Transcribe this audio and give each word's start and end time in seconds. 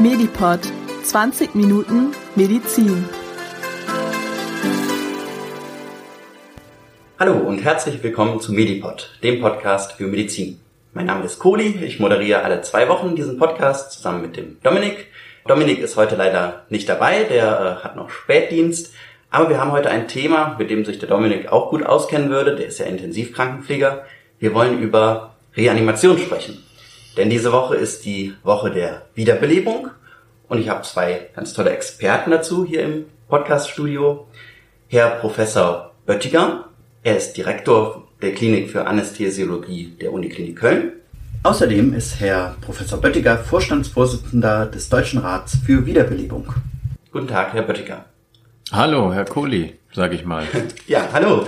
Medipod 0.00 0.60
20 1.02 1.54
Minuten 1.54 2.14
Medizin. 2.34 3.04
Hallo 7.18 7.34
und 7.34 7.58
herzlich 7.58 8.02
willkommen 8.02 8.40
zu 8.40 8.54
Medipod, 8.54 9.10
dem 9.22 9.42
Podcast 9.42 9.92
für 9.92 10.06
Medizin. 10.06 10.58
Mein 10.94 11.04
Name 11.04 11.26
ist 11.26 11.38
Kohli, 11.38 11.84
ich 11.84 12.00
moderiere 12.00 12.40
alle 12.44 12.62
zwei 12.62 12.88
Wochen 12.88 13.14
diesen 13.14 13.36
Podcast 13.36 13.92
zusammen 13.92 14.22
mit 14.22 14.38
dem 14.38 14.56
Dominik. 14.62 15.08
Dominik 15.46 15.80
ist 15.80 15.96
heute 15.96 16.16
leider 16.16 16.64
nicht 16.70 16.88
dabei, 16.88 17.24
der 17.24 17.44
äh, 17.82 17.84
hat 17.84 17.94
noch 17.94 18.08
Spätdienst, 18.08 18.94
aber 19.28 19.50
wir 19.50 19.60
haben 19.60 19.72
heute 19.72 19.90
ein 19.90 20.08
Thema, 20.08 20.56
mit 20.58 20.70
dem 20.70 20.86
sich 20.86 20.98
der 20.98 21.10
Dominik 21.10 21.52
auch 21.52 21.68
gut 21.68 21.84
auskennen 21.84 22.30
würde, 22.30 22.56
der 22.56 22.68
ist 22.68 22.78
ja 22.78 22.86
Intensivkrankenpfleger. 22.86 24.06
Wir 24.38 24.54
wollen 24.54 24.80
über 24.80 25.34
Reanimation 25.54 26.16
sprechen. 26.16 26.69
Denn 27.16 27.30
diese 27.30 27.52
Woche 27.52 27.76
ist 27.76 28.04
die 28.04 28.34
Woche 28.42 28.70
der 28.70 29.02
Wiederbelebung 29.14 29.90
und 30.48 30.58
ich 30.58 30.68
habe 30.68 30.82
zwei 30.82 31.28
ganz 31.34 31.52
tolle 31.52 31.70
Experten 31.70 32.30
dazu 32.30 32.64
hier 32.64 32.82
im 32.82 33.04
Podcaststudio. 33.28 34.26
Herr 34.88 35.10
Professor 35.10 35.92
Böttiger, 36.06 36.64
er 37.02 37.16
ist 37.16 37.36
Direktor 37.36 38.08
der 38.22 38.32
Klinik 38.34 38.70
für 38.70 38.86
Anästhesiologie 38.86 39.96
der 40.00 40.12
Uniklinik 40.12 40.56
Köln. 40.56 40.92
Außerdem 41.42 41.94
ist 41.94 42.20
Herr 42.20 42.56
Professor 42.60 43.00
Böttiger 43.00 43.38
Vorstandsvorsitzender 43.38 44.66
des 44.66 44.88
Deutschen 44.88 45.20
Rats 45.20 45.56
für 45.64 45.86
Wiederbelebung. 45.86 46.52
Guten 47.12 47.28
Tag, 47.28 47.54
Herr 47.54 47.62
Böttiger. 47.62 48.04
Hallo, 48.70 49.12
Herr 49.12 49.24
Kohli, 49.24 49.74
sage 49.92 50.14
ich 50.14 50.24
mal. 50.24 50.44
ja, 50.86 51.08
hallo. 51.12 51.46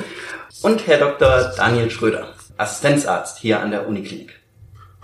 Und 0.63 0.87
Herr 0.87 0.99
Dr. 0.99 1.52
Daniel 1.57 1.91
Schröder, 1.91 2.35
Assistenzarzt 2.57 3.38
hier 3.38 3.60
an 3.60 3.71
der 3.71 3.87
Uniklinik. 3.87 4.41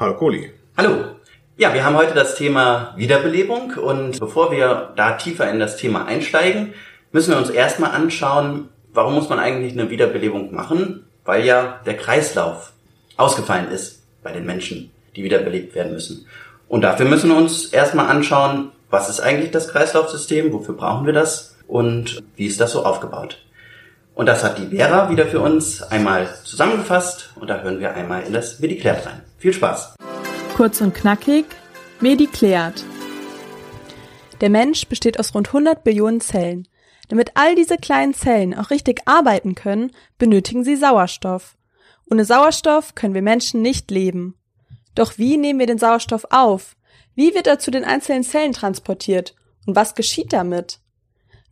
Hallo 0.00 0.14
Kohli. 0.14 0.52
Hallo. 0.76 1.16
Ja, 1.56 1.74
wir 1.74 1.84
haben 1.84 1.96
heute 1.96 2.14
das 2.14 2.36
Thema 2.36 2.94
Wiederbelebung 2.94 3.72
und 3.72 4.20
bevor 4.20 4.52
wir 4.52 4.92
da 4.94 5.14
tiefer 5.14 5.50
in 5.50 5.58
das 5.58 5.76
Thema 5.76 6.04
einsteigen, 6.04 6.72
müssen 7.10 7.32
wir 7.32 7.36
uns 7.36 7.50
erstmal 7.50 7.90
anschauen, 7.90 8.68
warum 8.92 9.14
muss 9.14 9.28
man 9.28 9.40
eigentlich 9.40 9.72
eine 9.72 9.90
Wiederbelebung 9.90 10.54
machen? 10.54 11.04
Weil 11.24 11.44
ja 11.44 11.80
der 11.84 11.96
Kreislauf 11.96 12.74
ausgefallen 13.16 13.72
ist 13.72 14.04
bei 14.22 14.30
den 14.30 14.46
Menschen, 14.46 14.92
die 15.16 15.24
wiederbelebt 15.24 15.74
werden 15.74 15.94
müssen. 15.94 16.26
Und 16.68 16.82
dafür 16.82 17.06
müssen 17.06 17.30
wir 17.30 17.36
uns 17.36 17.66
erstmal 17.66 18.06
anschauen, 18.06 18.70
was 18.90 19.08
ist 19.08 19.18
eigentlich 19.18 19.50
das 19.50 19.66
Kreislaufsystem, 19.66 20.52
wofür 20.52 20.76
brauchen 20.76 21.06
wir 21.06 21.12
das 21.12 21.56
und 21.66 22.22
wie 22.36 22.46
ist 22.46 22.60
das 22.60 22.70
so 22.70 22.84
aufgebaut. 22.84 23.44
Und 24.14 24.26
das 24.26 24.44
hat 24.44 24.58
die 24.58 24.76
Vera 24.76 25.10
wieder 25.10 25.26
für 25.26 25.40
uns 25.40 25.82
einmal 25.82 26.28
zusammengefasst 26.44 27.32
und 27.34 27.50
da 27.50 27.62
hören 27.62 27.80
wir 27.80 27.94
einmal 27.94 28.22
in 28.22 28.32
das 28.32 28.60
Mediklärt 28.60 29.04
rein. 29.04 29.22
Viel 29.38 29.52
Spaß! 29.52 29.94
Kurz 30.56 30.80
und 30.80 30.94
knackig, 30.94 31.46
Mediklärt. 32.00 32.84
Der 34.40 34.50
Mensch 34.50 34.86
besteht 34.88 35.20
aus 35.20 35.32
rund 35.32 35.48
100 35.48 35.84
Billionen 35.84 36.20
Zellen. 36.20 36.66
Damit 37.08 37.32
all 37.34 37.54
diese 37.54 37.76
kleinen 37.76 38.14
Zellen 38.14 38.52
auch 38.52 38.70
richtig 38.70 39.02
arbeiten 39.06 39.54
können, 39.54 39.92
benötigen 40.18 40.64
sie 40.64 40.74
Sauerstoff. 40.74 41.56
Ohne 42.10 42.24
Sauerstoff 42.24 42.96
können 42.96 43.14
wir 43.14 43.22
Menschen 43.22 43.62
nicht 43.62 43.92
leben. 43.92 44.34
Doch 44.96 45.18
wie 45.18 45.36
nehmen 45.36 45.60
wir 45.60 45.66
den 45.68 45.78
Sauerstoff 45.78 46.26
auf? 46.30 46.76
Wie 47.14 47.32
wird 47.34 47.46
er 47.46 47.60
zu 47.60 47.70
den 47.70 47.84
einzelnen 47.84 48.24
Zellen 48.24 48.52
transportiert? 48.52 49.36
Und 49.66 49.76
was 49.76 49.94
geschieht 49.94 50.32
damit? 50.32 50.80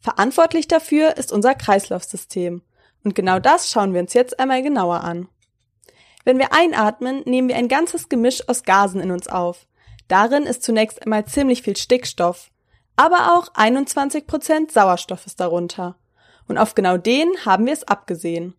Verantwortlich 0.01 0.67
dafür 0.67 1.17
ist 1.17 1.31
unser 1.31 1.55
Kreislaufsystem. 1.55 2.63
Und 3.05 3.15
genau 3.15 3.39
das 3.39 3.71
schauen 3.71 3.95
wir 3.95 4.01
uns 4.01 4.13
jetzt 4.15 4.41
einmal 4.41 4.65
genauer 4.65 5.05
an. 5.05 5.29
Wenn 6.27 6.39
wir 6.41 6.53
einatmen, 6.53 7.23
nehmen 7.25 7.47
wir 7.47 7.55
ein 7.55 7.69
ganzes 7.69 8.09
Gemisch 8.09 8.49
aus 8.49 8.65
Gasen 8.65 9.01
in 9.01 9.13
uns 9.13 9.29
auf. 9.29 9.69
Darin 10.09 10.43
ist 10.43 10.65
zunächst 10.65 11.01
einmal 11.03 11.25
ziemlich 11.25 11.63
viel 11.63 11.77
Stickstoff, 11.77 12.51
aber 12.97 13.39
auch 13.39 13.49
21 13.55 14.27
Prozent 14.27 14.73
Sauerstoff 14.73 15.25
ist 15.25 15.39
darunter. 15.39 15.95
Und 16.49 16.59
auf 16.59 16.75
genau 16.75 16.97
den 16.97 17.29
haben 17.45 17.67
wir 17.67 17.73
es 17.73 17.85
abgesehen. 17.85 18.55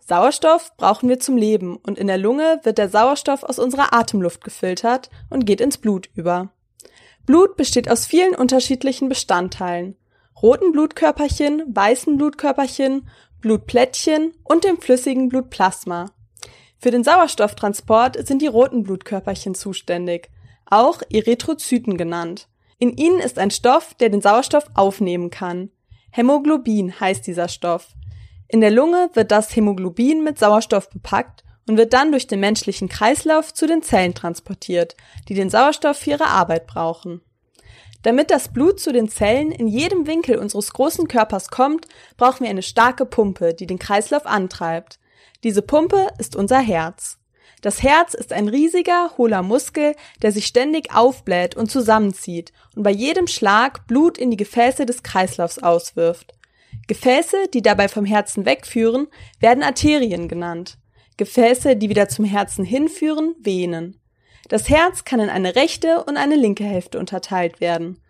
Sauerstoff 0.00 0.76
brauchen 0.76 1.08
wir 1.08 1.18
zum 1.18 1.38
Leben 1.38 1.76
und 1.76 1.98
in 1.98 2.08
der 2.08 2.18
Lunge 2.18 2.60
wird 2.64 2.76
der 2.76 2.90
Sauerstoff 2.90 3.42
aus 3.42 3.58
unserer 3.58 3.94
Atemluft 3.94 4.44
gefiltert 4.44 5.08
und 5.30 5.46
geht 5.46 5.62
ins 5.62 5.78
Blut 5.78 6.10
über. 6.14 6.50
Blut 7.24 7.56
besteht 7.56 7.90
aus 7.90 8.04
vielen 8.04 8.34
unterschiedlichen 8.34 9.08
Bestandteilen 9.08 9.96
roten 10.42 10.72
Blutkörperchen, 10.72 11.74
weißen 11.74 12.18
Blutkörperchen, 12.18 13.08
Blutplättchen 13.40 14.34
und 14.44 14.64
dem 14.64 14.78
flüssigen 14.78 15.30
Blutplasma. 15.30 16.12
Für 16.78 16.90
den 16.92 17.02
Sauerstofftransport 17.02 18.26
sind 18.26 18.40
die 18.40 18.46
roten 18.46 18.84
Blutkörperchen 18.84 19.54
zuständig, 19.54 20.30
auch 20.66 21.02
Erythrozyten 21.10 21.96
genannt. 21.96 22.48
In 22.78 22.96
ihnen 22.96 23.18
ist 23.18 23.38
ein 23.38 23.50
Stoff, 23.50 23.94
der 23.94 24.10
den 24.10 24.20
Sauerstoff 24.20 24.70
aufnehmen 24.74 25.30
kann. 25.30 25.70
Hämoglobin 26.10 27.00
heißt 27.00 27.26
dieser 27.26 27.48
Stoff. 27.48 27.88
In 28.46 28.60
der 28.60 28.70
Lunge 28.70 29.10
wird 29.14 29.32
das 29.32 29.54
Hämoglobin 29.54 30.22
mit 30.22 30.38
Sauerstoff 30.38 30.88
bepackt 30.88 31.44
und 31.66 31.76
wird 31.76 31.92
dann 31.92 32.12
durch 32.12 32.28
den 32.28 32.40
menschlichen 32.40 32.88
Kreislauf 32.88 33.52
zu 33.52 33.66
den 33.66 33.82
Zellen 33.82 34.14
transportiert, 34.14 34.96
die 35.28 35.34
den 35.34 35.50
Sauerstoff 35.50 35.98
für 35.98 36.10
ihre 36.10 36.28
Arbeit 36.28 36.66
brauchen. 36.66 37.20
Damit 38.02 38.30
das 38.30 38.52
Blut 38.52 38.78
zu 38.78 38.92
den 38.92 39.08
Zellen 39.08 39.50
in 39.50 39.66
jedem 39.66 40.06
Winkel 40.06 40.38
unseres 40.38 40.72
großen 40.72 41.08
Körpers 41.08 41.48
kommt, 41.48 41.88
brauchen 42.16 42.44
wir 42.44 42.50
eine 42.50 42.62
starke 42.62 43.04
Pumpe, 43.04 43.52
die 43.54 43.66
den 43.66 43.80
Kreislauf 43.80 44.24
antreibt. 44.24 45.00
Diese 45.44 45.62
Pumpe 45.62 46.08
ist 46.18 46.34
unser 46.34 46.58
Herz. 46.58 47.18
Das 47.60 47.82
Herz 47.82 48.14
ist 48.14 48.32
ein 48.32 48.48
riesiger, 48.48 49.12
hohler 49.16 49.42
Muskel, 49.42 49.94
der 50.22 50.32
sich 50.32 50.46
ständig 50.46 50.94
aufbläht 50.94 51.56
und 51.56 51.70
zusammenzieht 51.70 52.52
und 52.74 52.82
bei 52.82 52.90
jedem 52.90 53.26
Schlag 53.26 53.86
Blut 53.86 54.18
in 54.18 54.30
die 54.30 54.36
Gefäße 54.36 54.86
des 54.86 55.02
Kreislaufs 55.02 55.58
auswirft. 55.58 56.34
Gefäße, 56.86 57.48
die 57.52 57.62
dabei 57.62 57.88
vom 57.88 58.04
Herzen 58.04 58.46
wegführen, 58.46 59.08
werden 59.40 59.62
Arterien 59.62 60.28
genannt. 60.28 60.78
Gefäße, 61.16 61.76
die 61.76 61.88
wieder 61.88 62.08
zum 62.08 62.24
Herzen 62.24 62.64
hinführen, 62.64 63.34
Venen. 63.40 64.00
Das 64.48 64.68
Herz 64.68 65.04
kann 65.04 65.20
in 65.20 65.28
eine 65.28 65.54
rechte 65.54 66.04
und 66.04 66.16
eine 66.16 66.36
linke 66.36 66.64
Hälfte 66.64 66.98
unterteilt 66.98 67.60
werden. 67.60 68.00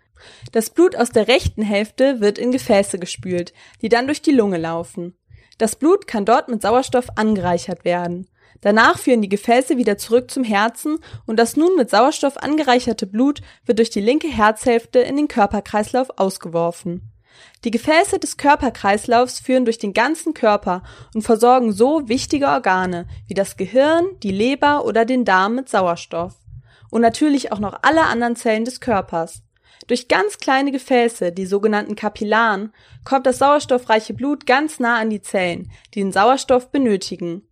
Das 0.53 0.71
Blut 0.71 0.97
aus 0.97 1.11
der 1.11 1.29
rechten 1.29 1.63
Hälfte 1.63 2.21
wird 2.21 2.39
in 2.39 2.53
Gefäße 2.53 2.99
gespült, 2.99 3.53
die 3.83 3.89
dann 3.89 4.07
durch 4.07 4.23
die 4.23 4.33
Lunge 4.33 4.59
laufen. 4.59 5.18
Das 5.59 5.77
Blut 5.77 6.07
kann 6.07 6.25
dort 6.25 6.49
mit 6.49 6.63
Sauerstoff 6.63 7.09
angereichert 7.17 7.85
werden. 7.85 8.29
Danach 8.61 8.99
führen 8.99 9.23
die 9.23 9.29
Gefäße 9.29 9.77
wieder 9.77 9.99
zurück 9.99 10.31
zum 10.31 10.43
Herzen 10.43 10.99
und 11.27 11.39
das 11.39 11.57
nun 11.57 11.77
mit 11.77 11.91
Sauerstoff 11.91 12.37
angereicherte 12.39 13.07
Blut 13.07 13.41
wird 13.67 13.79
durch 13.79 13.91
die 13.91 14.01
linke 14.01 14.29
Herzhälfte 14.29 15.01
in 15.01 15.17
den 15.17 15.29
Körperkreislauf 15.29 16.09
ausgeworfen. 16.17 17.13
Die 17.65 17.71
Gefäße 17.71 18.19
des 18.19 18.37
Körperkreislaufs 18.37 19.39
führen 19.41 19.65
durch 19.65 19.79
den 19.79 19.93
ganzen 19.93 20.35
Körper 20.35 20.83
und 21.15 21.23
versorgen 21.23 21.73
so 21.73 22.09
wichtige 22.09 22.47
Organe 22.47 23.07
wie 23.29 23.35
das 23.35 23.57
Gehirn, 23.57 24.07
die 24.23 24.33
Leber 24.33 24.85
oder 24.85 25.05
den 25.05 25.25
Darm 25.25 25.55
mit 25.55 25.69
Sauerstoff. 25.69 26.35
Und 26.91 27.03
natürlich 27.03 27.53
auch 27.53 27.59
noch 27.59 27.79
alle 27.83 28.05
anderen 28.05 28.35
Zellen 28.35 28.65
des 28.65 28.81
Körpers. 28.81 29.43
Durch 29.89 30.07
ganz 30.07 30.39
kleine 30.39 30.71
Gefäße, 30.71 31.33
die 31.33 31.47
sogenannten 31.47 31.97
Kapillaren, 31.97 32.73
kommt 33.05 33.27
das 33.27 33.39
sauerstoffreiche 33.39 34.15
Blut 34.15 34.47
ganz 34.47 34.79
nah 34.79 34.99
an 34.99 35.11
die 35.11 35.23
Zellen, 35.23 35.73
die 35.95 36.01
den 36.01 36.13
Sauerstoff 36.13 36.71
benötigen. 36.71 37.49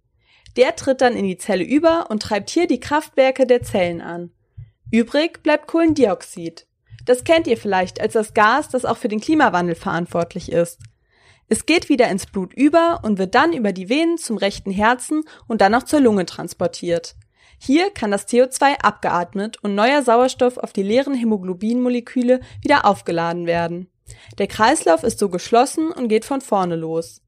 Der 0.56 0.76
tritt 0.76 1.00
dann 1.00 1.16
in 1.16 1.25
die 1.25 1.38
Zelle 1.38 1.64
über 1.64 2.10
und 2.10 2.22
treibt 2.22 2.50
hier 2.50 2.66
die 2.66 2.80
Kraftwerke 2.80 3.46
der 3.46 3.62
Zellen 3.62 4.00
an. 4.00 4.30
Übrig 4.91 5.42
bleibt 5.42 5.66
Kohlendioxid. 5.66 6.66
Das 7.06 7.25
kennt 7.25 7.46
ihr 7.46 7.56
vielleicht 7.56 8.00
als 8.00 8.12
das 8.12 8.34
Gas, 8.34 8.69
das 8.69 8.84
auch 8.84 8.96
für 8.98 9.08
den 9.08 9.20
Klimawandel 9.20 9.75
verantwortlich 9.75 10.52
ist. 10.52 10.80
Es 11.48 11.64
geht 11.64 11.88
wieder 11.88 12.08
ins 12.08 12.26
Blut 12.26 12.52
über 12.52 13.00
und 13.02 13.19
wird 13.19 13.34
dann 13.34 13.52
über 13.52 13.72
die 13.72 13.88
Venen 13.88 14.19
zum 14.19 14.36
rechten 14.36 14.70
Herzen 14.70 15.22
und 15.46 15.60
dann 15.60 15.75
auch 15.75 15.84
zur 15.84 16.00
Lunge 16.00 16.26
transportiert. 16.26 17.14
Hier 17.59 17.91
kann 17.91 18.11
das 18.11 18.28
CO2 18.28 18.81
abgeatmet 18.83 19.59
und 19.62 19.75
neuer 19.75 20.03
Sauerstoff 20.03 20.59
auf 20.59 20.72
die 20.72 20.82
leeren 20.82 21.14
Hämoglobinmoleküle 21.14 22.41
wieder 22.62 22.85
aufgeladen 22.85 23.47
werden. 23.47 23.88
Der 24.38 24.47
Kreislauf 24.47 25.03
ist 25.03 25.19
so 25.19 25.29
geschlossen 25.29 25.91
und 25.91 26.08
geht 26.08 26.25
von 26.25 26.41
vorne 26.41 26.76
los. 26.76 27.23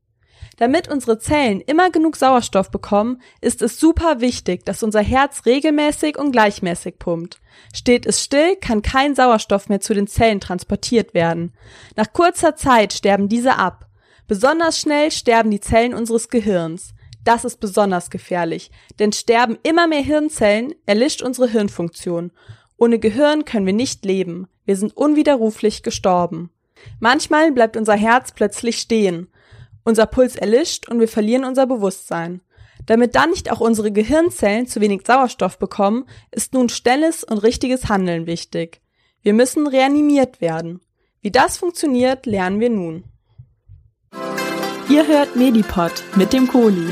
Damit 0.59 0.89
unsere 0.89 1.19
Zellen 1.19 1.61
immer 1.61 1.91
genug 1.91 2.17
Sauerstoff 2.17 2.71
bekommen, 2.71 3.23
ist 3.41 3.63
es 3.63 3.79
super 3.79 4.21
wichtig, 4.21 4.65
dass 4.65 4.83
unser 4.83 5.01
Herz 5.01 5.47
regelmäßig 5.47 6.19
und 6.19 6.33
gleichmäßig 6.33 6.99
pumpt. 6.99 7.41
Steht 7.73 8.07
es 8.07 8.23
still, 8.23 8.57
kann 8.57 8.83
kein 8.83 9.15
Sauerstoff 9.15 9.69
mehr 9.69 9.81
zu 9.81 9.95
den 9.95 10.09
Zellen 10.09 10.41
transportiert 10.41 11.15
werden. 11.15 11.55
Nach 11.95 12.13
kurzer 12.13 12.57
Zeit 12.57 12.93
sterben 12.93 13.29
diese 13.29 13.57
ab. 13.57 13.87
Besonders 14.27 14.81
schnell 14.81 15.13
sterben 15.13 15.51
die 15.51 15.61
Zellen 15.61 15.95
unseres 15.95 16.29
Gehirns. 16.29 16.93
Das 17.25 17.45
ist 17.45 17.61
besonders 17.61 18.11
gefährlich, 18.11 18.71
denn 18.99 19.13
sterben 19.13 19.59
immer 19.63 19.87
mehr 19.87 20.03
Hirnzellen, 20.03 20.75
erlischt 20.87 21.23
unsere 21.23 21.49
Hirnfunktion. 21.49 22.33
Ohne 22.77 22.99
Gehirn 22.99 23.45
können 23.45 23.67
wir 23.67 23.73
nicht 23.73 24.05
leben. 24.05 24.47
Wir 24.65 24.77
sind 24.77 24.97
unwiderruflich 24.97 25.83
gestorben. 25.83 26.51
Manchmal 27.01 27.53
bleibt 27.53 27.77
unser 27.77 27.97
Herz 27.97 28.33
plötzlich 28.33 28.79
stehen. 28.79 29.29
Unser 29.85 30.07
Puls 30.07 30.37
erlischt 30.37 30.89
und 30.89 31.01
wir 31.01 31.09
verlieren 31.09 31.45
unser 31.45 31.67
Bewusstsein. 31.67 32.41
Damit 32.87 33.15
dann 33.15 33.31
nicht 33.31 33.51
auch 33.51 33.61
unsere 33.61 33.93
Gehirnzellen 33.93 34.67
zu 34.67 34.81
wenig 34.81 35.03
Sauerstoff 35.07 35.59
bekommen, 35.59 36.07
ist 36.31 36.55
nun 36.55 36.69
schnelles 36.69 37.25
und 37.25 37.39
richtiges 37.39 37.89
Handeln 37.89 38.27
wichtig. 38.27 38.81
Wir 39.23 39.35
müssen 39.35 39.67
reanimiert 39.67 40.41
werden. 40.41 40.81
Wie 41.21 41.31
das 41.31 41.59
funktioniert, 41.59 42.27
lernen 42.27 42.61
wir 42.61 42.71
nun. 42.71 43.05
Ihr 44.91 45.07
hört 45.07 45.37
Medipod 45.37 45.93
mit 46.17 46.33
dem 46.33 46.49
Kohli. 46.49 46.89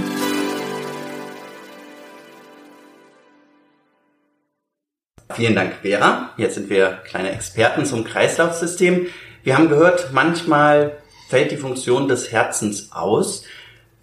Vielen 5.35 5.55
Dank, 5.55 5.77
Vera. 5.81 6.31
Jetzt 6.37 6.57
sind 6.57 6.69
wir 6.69 6.99
kleine 7.09 7.31
Experten 7.31 7.87
zum 7.87 8.05
Kreislaufsystem. 8.05 9.07
Wir 9.45 9.57
haben 9.57 9.71
gehört, 9.71 10.11
manchmal 10.13 10.99
fällt 11.31 11.53
die 11.53 11.57
Funktion 11.57 12.07
des 12.07 12.33
Herzens 12.33 12.93
aus. 12.93 13.45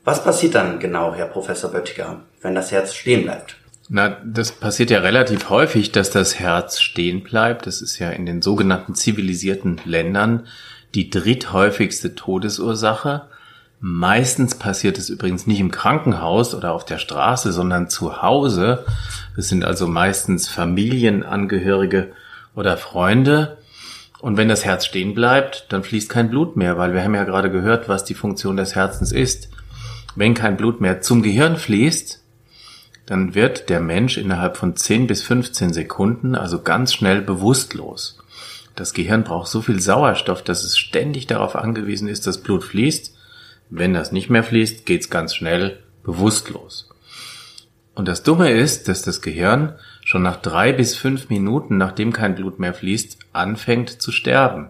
Was 0.04 0.24
passiert 0.24 0.56
dann 0.56 0.80
genau, 0.80 1.14
Herr 1.14 1.28
Professor 1.28 1.70
Böttiger, 1.70 2.22
wenn 2.42 2.56
das 2.56 2.72
Herz 2.72 2.96
stehen 2.96 3.26
bleibt? 3.26 3.58
Na, 3.90 4.18
das 4.26 4.54
passiert 4.54 4.90
ja 4.90 5.02
relativ 5.02 5.52
häufig, 5.52 5.92
dass 5.92 6.10
das 6.10 6.40
Herz 6.40 6.80
stehen 6.80 7.22
bleibt. 7.22 7.68
Das 7.68 7.84
ist 7.84 8.00
ja 8.00 8.10
in 8.10 8.26
den 8.26 8.42
sogenannten 8.42 8.96
zivilisierten 8.96 9.80
Ländern 9.86 10.48
die 10.96 11.12
dritthäufigste 11.12 12.16
Todesursache. 12.16 13.28
Meistens 13.86 14.56
passiert 14.56 14.98
es 14.98 15.10
übrigens 15.10 15.46
nicht 15.46 15.60
im 15.60 15.70
Krankenhaus 15.70 16.56
oder 16.56 16.72
auf 16.72 16.86
der 16.86 17.00
Straße, 17.00 17.52
sondern 17.52 17.90
zu 17.90 18.22
Hause. 18.22 18.86
Es 19.36 19.50
sind 19.50 19.66
also 19.66 19.88
meistens 19.88 20.48
Familienangehörige 20.48 22.14
oder 22.56 22.78
Freunde. 22.78 23.58
Und 24.22 24.38
wenn 24.38 24.48
das 24.48 24.64
Herz 24.64 24.86
stehen 24.86 25.14
bleibt, 25.14 25.66
dann 25.68 25.84
fließt 25.84 26.08
kein 26.08 26.30
Blut 26.30 26.56
mehr, 26.56 26.78
weil 26.78 26.94
wir 26.94 27.04
haben 27.04 27.14
ja 27.14 27.26
gerade 27.26 27.52
gehört, 27.52 27.90
was 27.90 28.06
die 28.06 28.14
Funktion 28.14 28.56
des 28.56 28.74
Herzens 28.74 29.12
ist. 29.12 29.50
Wenn 30.16 30.34
kein 30.34 30.56
Blut 30.56 30.80
mehr 30.80 31.02
zum 31.02 31.22
Gehirn 31.22 31.58
fließt, 31.58 32.24
dann 33.06 33.36
wird 33.36 33.68
der 33.68 33.82
Mensch 33.82 34.18
innerhalb 34.18 34.56
von 34.56 34.78
10 34.78 35.08
bis 35.08 35.24
15 35.24 35.74
Sekunden 35.74 36.36
also 36.36 36.62
ganz 36.62 36.94
schnell 36.94 37.20
bewusstlos. 37.20 38.18
Das 38.78 38.94
Gehirn 38.94 39.26
braucht 39.26 39.50
so 39.50 39.62
viel 39.62 39.82
Sauerstoff, 39.82 40.42
dass 40.42 40.64
es 40.64 40.78
ständig 40.78 41.28
darauf 41.28 41.58
angewiesen 41.58 42.08
ist, 42.08 42.28
dass 42.28 42.38
Blut 42.38 42.64
fließt. 42.64 43.18
Wenn 43.76 43.96
das 43.96 44.12
nicht 44.12 44.30
mehr 44.30 44.44
fließt, 44.44 44.86
geht's 44.86 45.10
ganz 45.10 45.34
schnell 45.34 45.80
bewusstlos. 46.04 46.92
Und 47.96 48.08
das 48.08 48.22
Dumme 48.22 48.52
ist, 48.52 48.88
dass 48.88 49.02
das 49.02 49.24
Gehirn 49.24 49.74
schon 50.06 50.22
nach 50.22 50.36
drei 50.36 50.72
bis 50.74 50.96
fünf 50.96 51.30
Minuten, 51.30 51.78
nachdem 51.78 52.14
kein 52.14 52.36
Blut 52.36 52.60
mehr 52.60 52.76
fließt, 52.76 53.18
anfängt 53.34 53.90
zu 53.90 54.12
sterben. 54.12 54.70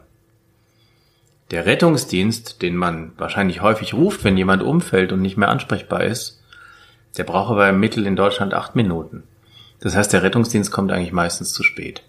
Der 1.51 1.65
Rettungsdienst, 1.65 2.61
den 2.61 2.77
man 2.77 3.11
wahrscheinlich 3.17 3.61
häufig 3.61 3.94
ruft, 3.94 4.23
wenn 4.23 4.38
jemand 4.38 4.63
umfällt 4.63 5.11
und 5.11 5.21
nicht 5.21 5.35
mehr 5.35 5.49
ansprechbar 5.49 6.06
ist, 6.06 6.41
der 7.17 7.25
braucht 7.25 7.51
aber 7.51 7.67
im 7.67 7.81
Mittel 7.81 8.06
in 8.07 8.15
Deutschland 8.15 8.53
acht 8.53 8.73
Minuten. 8.77 9.23
Das 9.81 9.97
heißt, 9.97 10.13
der 10.13 10.23
Rettungsdienst 10.23 10.71
kommt 10.71 10.94
eigentlich 10.94 11.11
meistens 11.11 11.51
zu 11.51 11.61
spät. 11.63 12.03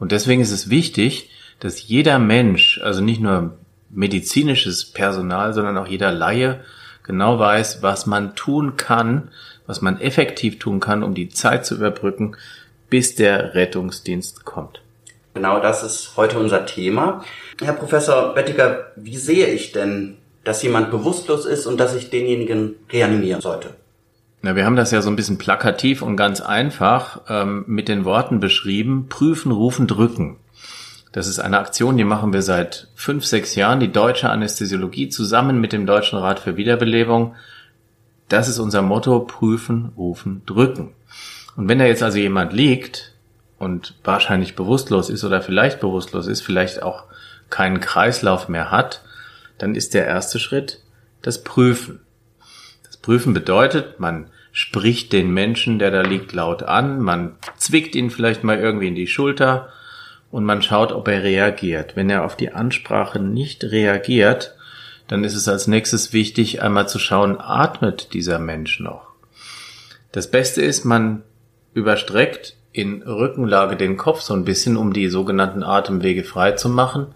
Und 0.00 0.10
deswegen 0.10 0.42
ist 0.42 0.50
es 0.50 0.70
wichtig, 0.70 1.30
dass 1.60 1.86
jeder 1.86 2.18
Mensch, 2.18 2.80
also 2.82 3.00
nicht 3.00 3.20
nur 3.20 3.56
medizinisches 3.92 4.84
Personal, 4.86 5.52
sondern 5.52 5.78
auch 5.78 5.86
jeder 5.86 6.12
Laie 6.12 6.60
genau 7.04 7.38
weiß, 7.38 7.82
was 7.82 8.06
man 8.06 8.34
tun 8.34 8.76
kann, 8.76 9.28
was 9.66 9.80
man 9.80 10.00
effektiv 10.00 10.58
tun 10.58 10.80
kann, 10.80 11.02
um 11.02 11.14
die 11.14 11.28
Zeit 11.28 11.64
zu 11.66 11.76
überbrücken, 11.76 12.36
bis 12.90 13.14
der 13.14 13.54
Rettungsdienst 13.54 14.44
kommt. 14.44 14.82
Genau 15.34 15.60
das 15.60 15.82
ist 15.82 16.16
heute 16.16 16.38
unser 16.38 16.66
Thema. 16.66 17.24
Herr 17.60 17.72
Professor 17.72 18.34
Bettiger, 18.34 18.92
wie 18.96 19.16
sehe 19.16 19.46
ich 19.46 19.72
denn, 19.72 20.18
dass 20.44 20.62
jemand 20.62 20.90
bewusstlos 20.90 21.46
ist 21.46 21.66
und 21.66 21.78
dass 21.78 21.94
ich 21.94 22.10
denjenigen 22.10 22.74
reanimieren 22.90 23.40
sollte? 23.40 23.70
Na, 24.42 24.56
wir 24.56 24.66
haben 24.66 24.76
das 24.76 24.90
ja 24.90 25.00
so 25.00 25.08
ein 25.08 25.16
bisschen 25.16 25.38
plakativ 25.38 26.02
und 26.02 26.16
ganz 26.16 26.40
einfach 26.40 27.20
ähm, 27.28 27.64
mit 27.68 27.88
den 27.88 28.04
Worten 28.04 28.40
beschrieben, 28.40 29.06
prüfen, 29.08 29.52
rufen, 29.52 29.86
drücken. 29.86 30.36
Das 31.12 31.26
ist 31.26 31.38
eine 31.38 31.58
Aktion, 31.58 31.98
die 31.98 32.04
machen 32.04 32.32
wir 32.32 32.40
seit 32.40 32.88
fünf, 32.94 33.26
sechs 33.26 33.54
Jahren, 33.54 33.80
die 33.80 33.92
deutsche 33.92 34.30
Anästhesiologie 34.30 35.10
zusammen 35.10 35.60
mit 35.60 35.74
dem 35.74 35.84
Deutschen 35.84 36.18
Rat 36.18 36.40
für 36.40 36.56
Wiederbelebung. 36.56 37.36
Das 38.28 38.48
ist 38.48 38.58
unser 38.58 38.80
Motto, 38.80 39.20
prüfen, 39.20 39.92
rufen, 39.94 40.42
drücken. 40.46 40.94
Und 41.54 41.68
wenn 41.68 41.78
da 41.78 41.84
jetzt 41.84 42.02
also 42.02 42.16
jemand 42.16 42.54
liegt 42.54 43.12
und 43.58 43.94
wahrscheinlich 44.04 44.56
bewusstlos 44.56 45.10
ist 45.10 45.22
oder 45.22 45.42
vielleicht 45.42 45.80
bewusstlos 45.80 46.26
ist, 46.26 46.40
vielleicht 46.40 46.82
auch 46.82 47.04
keinen 47.50 47.80
Kreislauf 47.80 48.48
mehr 48.48 48.70
hat, 48.70 49.02
dann 49.58 49.74
ist 49.74 49.92
der 49.92 50.06
erste 50.06 50.38
Schritt 50.38 50.80
das 51.20 51.44
Prüfen. 51.44 52.00
Das 52.84 52.96
Prüfen 52.96 53.34
bedeutet, 53.34 54.00
man 54.00 54.30
spricht 54.50 55.12
den 55.12 55.30
Menschen, 55.30 55.78
der 55.78 55.90
da 55.90 56.00
liegt, 56.00 56.32
laut 56.32 56.62
an, 56.62 57.00
man 57.00 57.36
zwickt 57.58 57.94
ihn 57.94 58.10
vielleicht 58.10 58.44
mal 58.44 58.58
irgendwie 58.58 58.88
in 58.88 58.94
die 58.94 59.06
Schulter, 59.06 59.68
und 60.32 60.44
man 60.44 60.62
schaut, 60.62 60.90
ob 60.90 61.06
er 61.06 61.22
reagiert. 61.22 61.94
Wenn 61.94 62.10
er 62.10 62.24
auf 62.24 62.36
die 62.36 62.52
Ansprache 62.52 63.20
nicht 63.20 63.62
reagiert, 63.64 64.56
dann 65.06 65.22
ist 65.22 65.36
es 65.36 65.46
als 65.46 65.68
nächstes 65.68 66.12
wichtig, 66.12 66.62
einmal 66.62 66.88
zu 66.88 66.98
schauen, 66.98 67.38
atmet 67.38 68.14
dieser 68.14 68.38
Mensch 68.38 68.80
noch. 68.80 69.08
Das 70.10 70.30
Beste 70.30 70.62
ist, 70.62 70.84
man 70.84 71.22
überstreckt 71.74 72.56
in 72.72 73.02
Rückenlage 73.02 73.76
den 73.76 73.98
Kopf 73.98 74.22
so 74.22 74.32
ein 74.32 74.46
bisschen, 74.46 74.78
um 74.78 74.94
die 74.94 75.08
sogenannten 75.08 75.62
Atemwege 75.62 76.24
frei 76.24 76.52
zu 76.52 76.70
machen. 76.70 77.08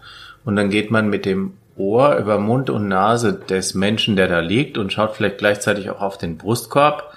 Und 0.45 0.55
dann 0.55 0.69
geht 0.69 0.91
man 0.91 1.09
mit 1.09 1.25
dem 1.25 1.53
Ohr 1.75 2.17
über 2.17 2.37
Mund 2.37 2.69
und 2.69 2.87
Nase 2.87 3.33
des 3.33 3.73
Menschen, 3.73 4.15
der 4.15 4.27
da 4.27 4.39
liegt, 4.39 4.77
und 4.77 4.93
schaut 4.93 5.15
vielleicht 5.15 5.39
gleichzeitig 5.39 5.89
auch 5.89 6.01
auf 6.01 6.19
den 6.19 6.37
Brustkorb 6.37 7.16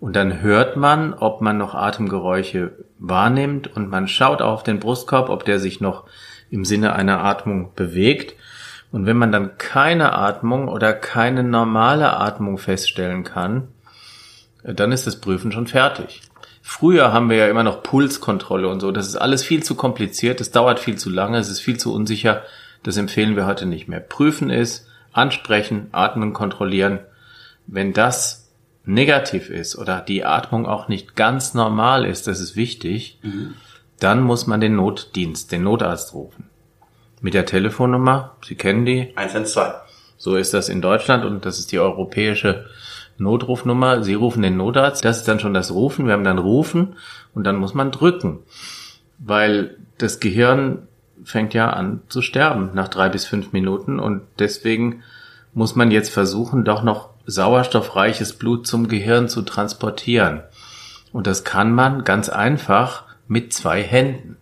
und 0.00 0.16
dann 0.16 0.40
hört 0.40 0.76
man, 0.76 1.14
ob 1.14 1.40
man 1.40 1.58
noch 1.58 1.74
Atemgeräusche 1.74 2.72
wahrnimmt 2.98 3.74
und 3.74 3.88
man 3.88 4.08
schaut 4.08 4.42
auf 4.42 4.62
den 4.62 4.80
Brustkorb, 4.80 5.28
ob 5.28 5.44
der 5.44 5.58
sich 5.58 5.80
noch 5.80 6.04
im 6.50 6.64
Sinne 6.64 6.94
einer 6.94 7.24
Atmung 7.24 7.72
bewegt. 7.74 8.34
Und 8.92 9.06
wenn 9.06 9.16
man 9.16 9.32
dann 9.32 9.58
keine 9.58 10.12
Atmung 10.12 10.68
oder 10.68 10.92
keine 10.92 11.42
normale 11.42 12.16
Atmung 12.16 12.58
feststellen 12.58 13.24
kann, 13.24 13.68
dann 14.62 14.92
ist 14.92 15.06
das 15.06 15.20
Prüfen 15.20 15.52
schon 15.52 15.66
fertig. 15.66 16.22
Früher 16.62 17.12
haben 17.12 17.28
wir 17.28 17.36
ja 17.36 17.48
immer 17.48 17.62
noch 17.62 17.82
Pulskontrolle 17.82 18.68
und 18.68 18.80
so. 18.80 18.90
Das 18.90 19.06
ist 19.06 19.16
alles 19.16 19.44
viel 19.44 19.62
zu 19.62 19.74
kompliziert. 19.74 20.40
Es 20.40 20.50
dauert 20.50 20.80
viel 20.80 20.96
zu 20.96 21.10
lange. 21.10 21.38
Es 21.38 21.50
ist 21.50 21.60
viel 21.60 21.76
zu 21.76 21.92
unsicher. 21.92 22.42
Das 22.82 22.96
empfehlen 22.96 23.36
wir 23.36 23.46
heute 23.46 23.66
nicht 23.66 23.88
mehr. 23.88 24.00
Prüfen 24.00 24.48
ist, 24.48 24.88
ansprechen, 25.12 25.88
atmen, 25.92 26.32
kontrollieren. 26.32 27.00
Wenn 27.66 27.92
das 27.92 28.43
negativ 28.84 29.50
ist 29.50 29.76
oder 29.76 30.00
die 30.00 30.24
Atmung 30.24 30.66
auch 30.66 30.88
nicht 30.88 31.16
ganz 31.16 31.54
normal 31.54 32.04
ist, 32.04 32.26
das 32.26 32.40
ist 32.40 32.56
wichtig, 32.56 33.18
mhm. 33.22 33.54
dann 33.98 34.22
muss 34.22 34.46
man 34.46 34.60
den 34.60 34.76
Notdienst, 34.76 35.52
den 35.52 35.64
Notarzt 35.64 36.14
rufen. 36.14 36.50
Mit 37.20 37.34
der 37.34 37.46
Telefonnummer, 37.46 38.36
Sie 38.44 38.54
kennen 38.54 38.84
die? 38.84 39.12
112. 39.16 39.74
So 40.18 40.36
ist 40.36 40.54
das 40.54 40.68
in 40.68 40.82
Deutschland 40.82 41.24
und 41.24 41.46
das 41.46 41.58
ist 41.58 41.72
die 41.72 41.78
europäische 41.78 42.66
Notrufnummer. 43.16 44.02
Sie 44.02 44.14
rufen 44.14 44.42
den 44.42 44.56
Notarzt, 44.56 45.04
das 45.04 45.18
ist 45.18 45.28
dann 45.28 45.40
schon 45.40 45.54
das 45.54 45.72
Rufen, 45.72 46.06
wir 46.06 46.12
haben 46.12 46.24
dann 46.24 46.38
Rufen 46.38 46.96
und 47.34 47.44
dann 47.44 47.56
muss 47.56 47.74
man 47.74 47.90
drücken, 47.90 48.40
weil 49.18 49.78
das 49.98 50.20
Gehirn 50.20 50.88
fängt 51.24 51.54
ja 51.54 51.70
an 51.70 52.02
zu 52.08 52.20
sterben 52.20 52.70
nach 52.74 52.88
drei 52.88 53.08
bis 53.08 53.24
fünf 53.24 53.52
Minuten 53.52 53.98
und 53.98 54.22
deswegen 54.38 55.02
muss 55.54 55.76
man 55.76 55.90
jetzt 55.90 56.12
versuchen, 56.12 56.64
doch 56.64 56.82
noch 56.82 57.13
sauerstoffreiches 57.26 58.34
Blut 58.34 58.66
zum 58.66 58.88
Gehirn 58.88 59.28
zu 59.28 59.42
transportieren. 59.42 60.42
Und 61.12 61.26
das 61.26 61.44
kann 61.44 61.72
man 61.72 62.04
ganz 62.04 62.28
einfach 62.28 63.04
mit 63.28 63.52
zwei 63.52 63.82
Händen. 63.82 64.36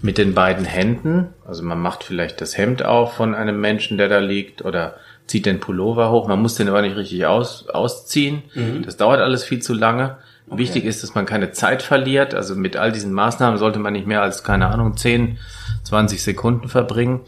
Mit 0.00 0.16
den 0.16 0.32
beiden 0.32 0.64
Händen, 0.64 1.34
also 1.44 1.64
man 1.64 1.80
macht 1.80 2.04
vielleicht 2.04 2.40
das 2.40 2.56
Hemd 2.56 2.84
auf 2.84 3.14
von 3.14 3.34
einem 3.34 3.60
Menschen, 3.60 3.98
der 3.98 4.08
da 4.08 4.18
liegt, 4.18 4.64
oder 4.64 4.94
zieht 5.26 5.44
den 5.44 5.60
Pullover 5.60 6.10
hoch. 6.10 6.28
Man 6.28 6.40
muss 6.40 6.54
den 6.54 6.68
aber 6.68 6.82
nicht 6.82 6.96
richtig 6.96 7.26
aus, 7.26 7.68
ausziehen. 7.68 8.42
Mhm. 8.54 8.82
Das 8.84 8.96
dauert 8.96 9.20
alles 9.20 9.44
viel 9.44 9.60
zu 9.60 9.74
lange. 9.74 10.16
Okay. 10.46 10.58
Wichtig 10.58 10.84
ist, 10.84 11.02
dass 11.02 11.14
man 11.14 11.26
keine 11.26 11.52
Zeit 11.52 11.82
verliert. 11.82 12.34
Also 12.34 12.54
mit 12.54 12.76
all 12.76 12.92
diesen 12.92 13.12
Maßnahmen 13.12 13.58
sollte 13.58 13.78
man 13.78 13.92
nicht 13.92 14.06
mehr 14.06 14.22
als, 14.22 14.42
keine 14.42 14.68
Ahnung, 14.68 14.96
10, 14.96 15.38
20 15.84 16.22
Sekunden 16.22 16.68
verbringen. 16.68 17.20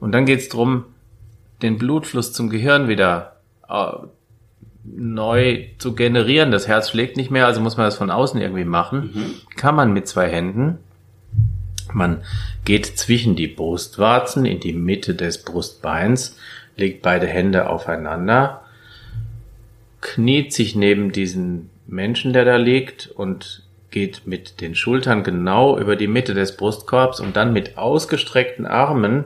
Und 0.00 0.12
dann 0.12 0.26
geht's 0.26 0.48
drum, 0.48 0.84
den 1.60 1.78
Blutfluss 1.78 2.32
zum 2.32 2.50
Gehirn 2.50 2.88
wieder 2.88 3.36
äh, 3.68 3.92
neu 4.84 5.66
zu 5.78 5.94
generieren. 5.94 6.50
Das 6.50 6.68
Herz 6.68 6.90
schlägt 6.90 7.16
nicht 7.16 7.30
mehr, 7.30 7.46
also 7.46 7.60
muss 7.60 7.76
man 7.76 7.86
das 7.86 7.96
von 7.96 8.10
außen 8.10 8.40
irgendwie 8.40 8.64
machen. 8.64 9.10
Mhm. 9.14 9.56
Kann 9.56 9.74
man 9.74 9.92
mit 9.92 10.08
zwei 10.08 10.28
Händen. 10.28 10.78
Man 11.92 12.22
geht 12.64 12.86
zwischen 12.98 13.36
die 13.36 13.48
Brustwarzen 13.48 14.44
in 14.44 14.60
die 14.60 14.72
Mitte 14.72 15.14
des 15.14 15.44
Brustbeins, 15.44 16.36
legt 16.76 17.02
beide 17.02 17.26
Hände 17.26 17.68
aufeinander, 17.68 18.62
kniet 20.00 20.52
sich 20.52 20.74
neben 20.74 21.12
diesen 21.12 21.70
Menschen, 21.86 22.32
der 22.32 22.44
da 22.44 22.56
liegt 22.56 23.08
und 23.08 23.62
geht 23.90 24.26
mit 24.26 24.62
den 24.62 24.74
Schultern 24.74 25.22
genau 25.22 25.78
über 25.78 25.96
die 25.96 26.06
Mitte 26.06 26.32
des 26.32 26.56
Brustkorbs 26.56 27.20
und 27.20 27.36
dann 27.36 27.52
mit 27.52 27.76
ausgestreckten 27.76 28.64
Armen 28.64 29.24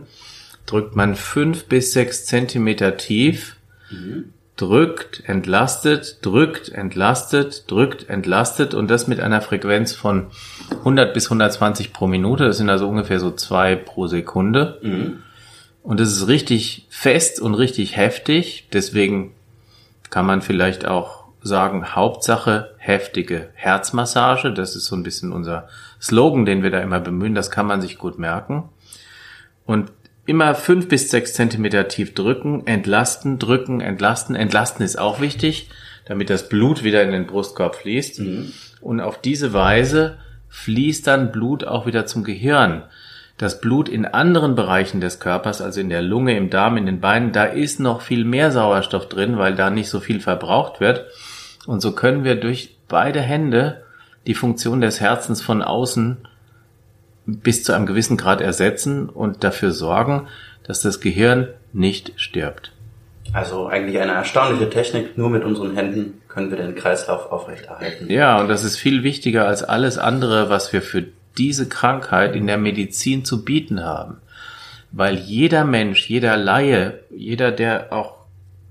drückt 0.66 0.96
man 0.96 1.14
fünf 1.14 1.66
bis 1.66 1.92
sechs 1.92 2.26
Zentimeter 2.26 2.96
tief 2.96 3.56
mhm 3.90 4.32
drückt, 4.56 5.22
entlastet, 5.26 6.18
drückt, 6.22 6.70
entlastet, 6.70 7.70
drückt, 7.70 8.08
entlastet 8.08 8.75
und 8.75 8.90
das 8.90 9.06
mit 9.06 9.20
einer 9.20 9.42
Frequenz 9.42 9.92
von 9.92 10.28
100 10.70 11.12
bis 11.12 11.26
120 11.26 11.92
pro 11.92 12.06
Minute. 12.06 12.46
Das 12.46 12.56
sind 12.56 12.70
also 12.70 12.88
ungefähr 12.88 13.20
so 13.20 13.30
zwei 13.30 13.76
pro 13.76 14.06
Sekunde. 14.06 14.78
Mhm. 14.82 15.22
Und 15.82 16.00
es 16.00 16.10
ist 16.12 16.26
richtig 16.26 16.86
fest 16.88 17.40
und 17.40 17.54
richtig 17.54 17.96
heftig. 17.96 18.68
Deswegen 18.72 19.34
kann 20.10 20.26
man 20.26 20.40
vielleicht 20.40 20.86
auch 20.86 21.26
sagen, 21.42 21.94
Hauptsache 21.94 22.75
heftige 22.78 23.50
Herzmassage. 23.54 24.52
Das 24.52 24.75
ist 24.75 24.86
so 24.86 24.96
ein 24.96 25.02
bisschen 25.02 25.32
unser 25.32 25.68
Slogan, 26.00 26.44
den 26.44 26.62
wir 26.62 26.70
da 26.70 26.80
immer 26.80 26.98
bemühen. 26.98 27.34
Das 27.34 27.50
kann 27.50 27.66
man 27.66 27.80
sich 27.82 27.98
gut 27.98 28.18
merken. 28.18 28.70
Und 29.64 29.92
immer 30.26 30.54
fünf 30.54 30.88
bis 30.88 31.11
sechs 31.11 31.35
Zentimeter 31.35 31.88
tief 31.88 32.14
drücken, 32.14 32.66
entlasten, 32.66 33.38
drücken, 33.38 33.80
entlasten. 33.80 34.37
Entlasten 34.37 34.85
ist 34.85 34.99
auch 34.99 35.21
wichtig, 35.21 35.71
damit 36.04 36.30
das 36.30 36.49
Blut 36.49 36.83
wieder 36.83 37.02
in 37.02 37.12
den 37.12 37.26
Brustkorb 37.26 37.76
fließt. 37.76 38.21
Mhm. 38.21 38.52
Und 38.80 39.00
auf 39.00 39.21
diese 39.21 39.52
Weise 39.52 40.18
fließt 40.49 41.06
dann 41.06 41.33
Blut 41.33 41.64
auch 41.64 41.87
wieder 41.87 42.06
zum 42.06 42.25
Gehirn. 42.25 42.83
Das 43.38 43.61
Blut 43.61 43.88
in 43.88 44.06
anderen 44.06 44.54
Bereichen 44.54 45.00
des 45.00 45.21
Körpers, 45.21 45.61
also 45.61 45.80
in 45.80 45.90
der 45.90 46.02
Lunge, 46.02 46.37
im 46.37 46.49
Darm, 46.49 46.76
in 46.76 46.87
den 46.87 47.00
Beinen, 47.00 47.33
da 47.33 47.45
ist 47.45 47.80
noch 47.80 48.00
viel 48.00 48.25
mehr 48.25 48.50
Sauerstoff 48.50 49.09
drin, 49.09 49.37
weil 49.37 49.54
da 49.54 49.68
nicht 49.68 49.90
so 49.90 50.00
viel 50.00 50.21
verbraucht 50.21 50.80
wird. 50.80 51.04
Und 51.66 51.80
so 51.80 51.92
können 51.92 52.25
wir 52.25 52.37
durch 52.37 52.76
beide 52.88 53.21
Hände 53.21 53.83
die 54.26 54.35
Funktion 54.35 54.80
des 54.80 55.00
Herzens 55.00 55.42
von 55.42 55.62
außen 55.62 56.16
bis 57.26 57.64
zu 57.64 57.73
einem 57.73 57.87
gewissen 57.87 58.16
Grad 58.16 58.40
ersetzen 58.40 59.09
und 59.09 59.45
dafür 59.45 59.73
sorgen, 59.73 60.28
dass 60.64 60.80
das 60.80 61.00
Gehirn 61.00 61.49
nicht 61.73 62.12
stirbt. 62.16 62.73
Also 63.33 63.66
eigentlich 63.66 63.99
eine 63.99 64.12
erstaunliche 64.12 64.71
Technik. 64.71 65.18
Nur 65.18 65.30
mit 65.30 65.45
unseren 65.45 65.75
Händen 65.75 66.21
können 66.28 66.50
wir 66.50 66.56
den 66.56 66.75
Kreislauf 66.75 67.30
aufrechterhalten. 67.33 68.11
Ja, 68.11 68.40
und 68.40 68.49
das 68.49 68.64
ist 68.64 68.76
viel 68.76 69.02
wichtiger 69.02 69.47
als 69.47 69.62
alles 69.62 69.99
andere, 69.99 70.49
was 70.49 70.73
wir 70.73 70.83
für 70.83 71.04
diese 71.37 71.68
Krankheit 71.68 72.35
in 72.35 72.47
der 72.47 72.59
Medizin 72.59 73.25
zu 73.25 73.45
bieten 73.45 73.85
haben. 73.85 74.18
Weil 74.92 75.16
jeder 75.16 75.64
Mensch, 75.64 76.09
jeder 76.09 76.37
Laie, 76.37 77.00
jeder, 77.11 77.50
der 77.50 77.92
auch 77.92 78.14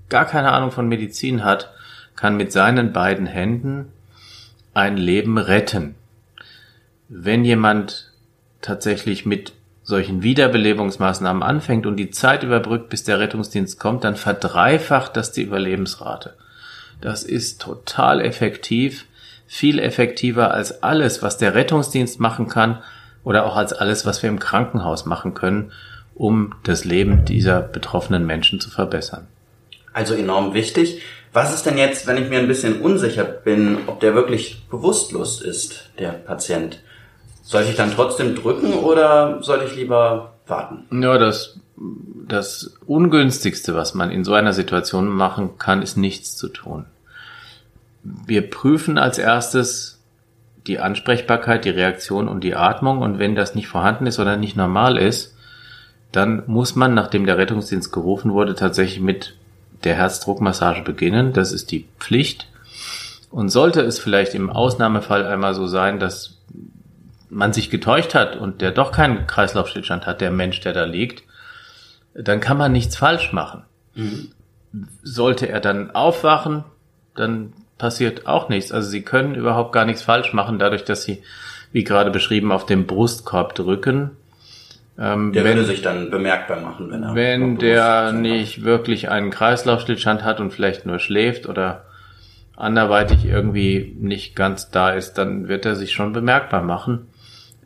gar 0.08 0.24
keine 0.24 0.52
Ahnung 0.52 0.70
von 0.70 0.88
Medizin 0.88 1.44
hat, 1.44 1.70
kann 2.16 2.36
mit 2.36 2.50
seinen 2.50 2.92
beiden 2.92 3.26
Händen 3.26 3.92
ein 4.74 4.96
Leben 4.96 5.38
retten. 5.38 5.94
Wenn 7.08 7.44
jemand 7.44 8.10
tatsächlich 8.60 9.26
mit 9.26 9.52
solchen 9.82 10.22
Wiederbelebungsmaßnahmen 10.22 11.42
anfängt 11.42 11.86
und 11.86 11.96
die 11.96 12.10
Zeit 12.10 12.42
überbrückt, 12.42 12.88
bis 12.88 13.04
der 13.04 13.20
Rettungsdienst 13.20 13.78
kommt, 13.78 14.02
dann 14.02 14.16
verdreifacht 14.16 15.16
das 15.16 15.32
die 15.32 15.42
Überlebensrate. 15.42 16.34
Das 17.00 17.22
ist 17.22 17.60
total 17.60 18.20
effektiv, 18.20 19.06
viel 19.46 19.78
effektiver 19.78 20.52
als 20.52 20.82
alles, 20.82 21.22
was 21.22 21.38
der 21.38 21.54
Rettungsdienst 21.54 22.18
machen 22.18 22.48
kann 22.48 22.82
oder 23.22 23.46
auch 23.46 23.56
als 23.56 23.72
alles, 23.72 24.04
was 24.04 24.22
wir 24.22 24.28
im 24.28 24.40
Krankenhaus 24.40 25.06
machen 25.06 25.34
können, 25.34 25.72
um 26.16 26.54
das 26.64 26.84
Leben 26.84 27.24
dieser 27.24 27.60
betroffenen 27.60 28.26
Menschen 28.26 28.58
zu 28.58 28.70
verbessern. 28.70 29.28
Also 29.92 30.14
enorm 30.14 30.52
wichtig. 30.52 31.00
Was 31.32 31.54
ist 31.54 31.64
denn 31.64 31.78
jetzt, 31.78 32.06
wenn 32.06 32.16
ich 32.16 32.28
mir 32.28 32.38
ein 32.38 32.48
bisschen 32.48 32.80
unsicher 32.80 33.24
bin, 33.24 33.78
ob 33.86 34.00
der 34.00 34.14
wirklich 34.14 34.66
bewusstlos 34.68 35.42
ist, 35.42 35.90
der 35.98 36.10
Patient? 36.10 36.80
Soll 37.46 37.62
ich 37.62 37.76
dann 37.76 37.92
trotzdem 37.92 38.34
drücken 38.34 38.74
oder 38.74 39.40
soll 39.40 39.62
ich 39.64 39.76
lieber 39.76 40.32
warten? 40.48 40.84
Ja, 41.00 41.16
das, 41.16 41.60
das 42.26 42.74
Ungünstigste, 42.88 43.76
was 43.76 43.94
man 43.94 44.10
in 44.10 44.24
so 44.24 44.34
einer 44.34 44.52
Situation 44.52 45.06
machen 45.06 45.56
kann, 45.56 45.80
ist 45.80 45.96
nichts 45.96 46.36
zu 46.36 46.48
tun. 46.48 46.86
Wir 48.02 48.50
prüfen 48.50 48.98
als 48.98 49.18
erstes 49.18 50.00
die 50.66 50.80
Ansprechbarkeit, 50.80 51.64
die 51.64 51.70
Reaktion 51.70 52.26
und 52.26 52.42
die 52.42 52.56
Atmung 52.56 52.98
und 52.98 53.20
wenn 53.20 53.36
das 53.36 53.54
nicht 53.54 53.68
vorhanden 53.68 54.08
ist 54.08 54.18
oder 54.18 54.36
nicht 54.36 54.56
normal 54.56 54.98
ist, 54.98 55.36
dann 56.10 56.42
muss 56.48 56.74
man, 56.74 56.94
nachdem 56.94 57.26
der 57.26 57.38
Rettungsdienst 57.38 57.92
gerufen 57.92 58.32
wurde, 58.32 58.56
tatsächlich 58.56 59.00
mit 59.00 59.36
der 59.84 59.94
Herzdruckmassage 59.94 60.82
beginnen. 60.82 61.32
Das 61.32 61.52
ist 61.52 61.70
die 61.70 61.86
Pflicht. 62.00 62.48
Und 63.30 63.50
sollte 63.50 63.82
es 63.82 64.00
vielleicht 64.00 64.34
im 64.34 64.50
Ausnahmefall 64.50 65.24
einmal 65.24 65.54
so 65.54 65.68
sein, 65.68 66.00
dass 66.00 66.35
man 67.28 67.52
sich 67.52 67.70
getäuscht 67.70 68.14
hat 68.14 68.36
und 68.36 68.60
der 68.60 68.70
doch 68.70 68.92
keinen 68.92 69.26
Kreislaufstillstand 69.26 70.06
hat, 70.06 70.20
der 70.20 70.30
Mensch, 70.30 70.60
der 70.60 70.72
da 70.72 70.84
liegt, 70.84 71.22
dann 72.14 72.40
kann 72.40 72.56
man 72.56 72.72
nichts 72.72 72.96
falsch 72.96 73.32
machen. 73.32 73.64
Mhm. 73.94 74.28
Sollte 75.02 75.48
er 75.48 75.60
dann 75.60 75.90
aufwachen, 75.90 76.64
dann 77.14 77.52
passiert 77.78 78.26
auch 78.26 78.48
nichts. 78.48 78.72
Also 78.72 78.88
sie 78.88 79.02
können 79.02 79.34
überhaupt 79.34 79.72
gar 79.72 79.84
nichts 79.84 80.02
falsch 80.02 80.32
machen, 80.32 80.58
dadurch, 80.58 80.84
dass 80.84 81.02
sie, 81.02 81.22
wie 81.72 81.84
gerade 81.84 82.10
beschrieben, 82.10 82.52
auf 82.52 82.66
dem 82.66 82.86
Brustkorb 82.86 83.54
drücken. 83.54 84.10
Ähm, 84.98 85.32
der 85.32 85.44
wenn, 85.44 85.56
würde 85.56 85.66
sich 85.66 85.82
dann 85.82 86.10
bemerkbar 86.10 86.60
machen, 86.60 86.90
wenn 86.90 87.02
er. 87.02 87.14
Wenn 87.14 87.58
der 87.58 88.12
nicht 88.12 88.64
wirklich 88.64 89.10
einen 89.10 89.30
Kreislaufstillstand 89.30 90.24
hat 90.24 90.40
und 90.40 90.52
vielleicht 90.52 90.86
nur 90.86 90.98
schläft 90.98 91.46
oder 91.46 91.84
anderweitig 92.56 93.26
irgendwie 93.26 93.94
nicht 94.00 94.34
ganz 94.34 94.70
da 94.70 94.90
ist, 94.90 95.14
dann 95.14 95.48
wird 95.48 95.66
er 95.66 95.76
sich 95.76 95.92
schon 95.92 96.14
bemerkbar 96.14 96.62
machen. 96.62 97.08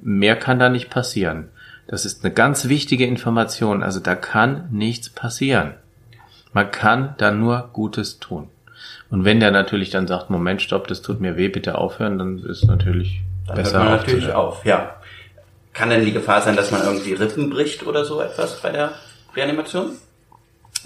Mehr 0.02 0.36
kann 0.36 0.58
da 0.58 0.68
nicht 0.68 0.90
passieren. 0.90 1.48
Das 1.86 2.04
ist 2.04 2.24
eine 2.24 2.32
ganz 2.32 2.68
wichtige 2.68 3.06
Information. 3.06 3.82
Also 3.82 4.00
da 4.00 4.14
kann 4.14 4.68
nichts 4.70 5.10
passieren. 5.10 5.74
Man 6.52 6.70
kann 6.70 7.14
da 7.18 7.30
nur 7.30 7.70
Gutes 7.72 8.18
tun. 8.18 8.48
Und 9.10 9.24
wenn 9.24 9.40
der 9.40 9.50
natürlich 9.50 9.90
dann 9.90 10.06
sagt, 10.06 10.30
Moment, 10.30 10.62
stopp, 10.62 10.86
das 10.86 11.02
tut 11.02 11.20
mir 11.20 11.36
weh, 11.36 11.48
bitte 11.48 11.76
aufhören, 11.76 12.18
dann 12.18 12.38
ist 12.38 12.64
natürlich 12.64 13.22
dann 13.46 13.56
besser. 13.56 13.78
Hört 13.78 13.88
man 13.88 13.96
natürlich 13.98 14.32
auf, 14.32 14.64
ja. 14.64 14.94
Kann 15.72 15.90
denn 15.90 16.04
die 16.04 16.12
Gefahr 16.12 16.42
sein, 16.42 16.56
dass 16.56 16.70
man 16.70 16.82
irgendwie 16.82 17.12
Rippen 17.12 17.50
bricht 17.50 17.86
oder 17.86 18.04
so 18.04 18.20
etwas 18.20 18.60
bei 18.60 18.70
der 18.70 18.92
Reanimation? 19.34 19.92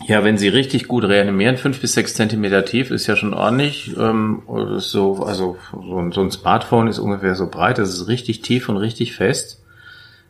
Ja, 0.03 0.25
wenn 0.25 0.39
sie 0.39 0.49
richtig 0.49 0.89
gut 0.89 1.05
reanimieren, 1.05 1.57
fünf 1.57 1.81
bis 1.81 1.93
sechs 1.93 2.15
Zentimeter 2.15 2.65
tief 2.65 2.91
ist 2.91 3.07
ja 3.07 3.15
schon 3.15 3.33
ordentlich. 3.33 3.97
Ähm, 3.97 4.43
so, 4.79 5.23
also 5.23 5.57
so 5.73 5.99
ein, 5.99 6.13
so 6.13 6.21
ein 6.21 6.33
Smartphone 6.33 6.89
ist 6.89 6.99
ungefähr 6.99 7.35
so 7.37 7.49
breit, 7.49 7.79
das 7.79 7.91
ist 7.91 8.09
richtig 8.09 8.43
tief 8.43 8.69
und 8.69 8.77
richtig 8.77 9.15
fest. 9.15 9.63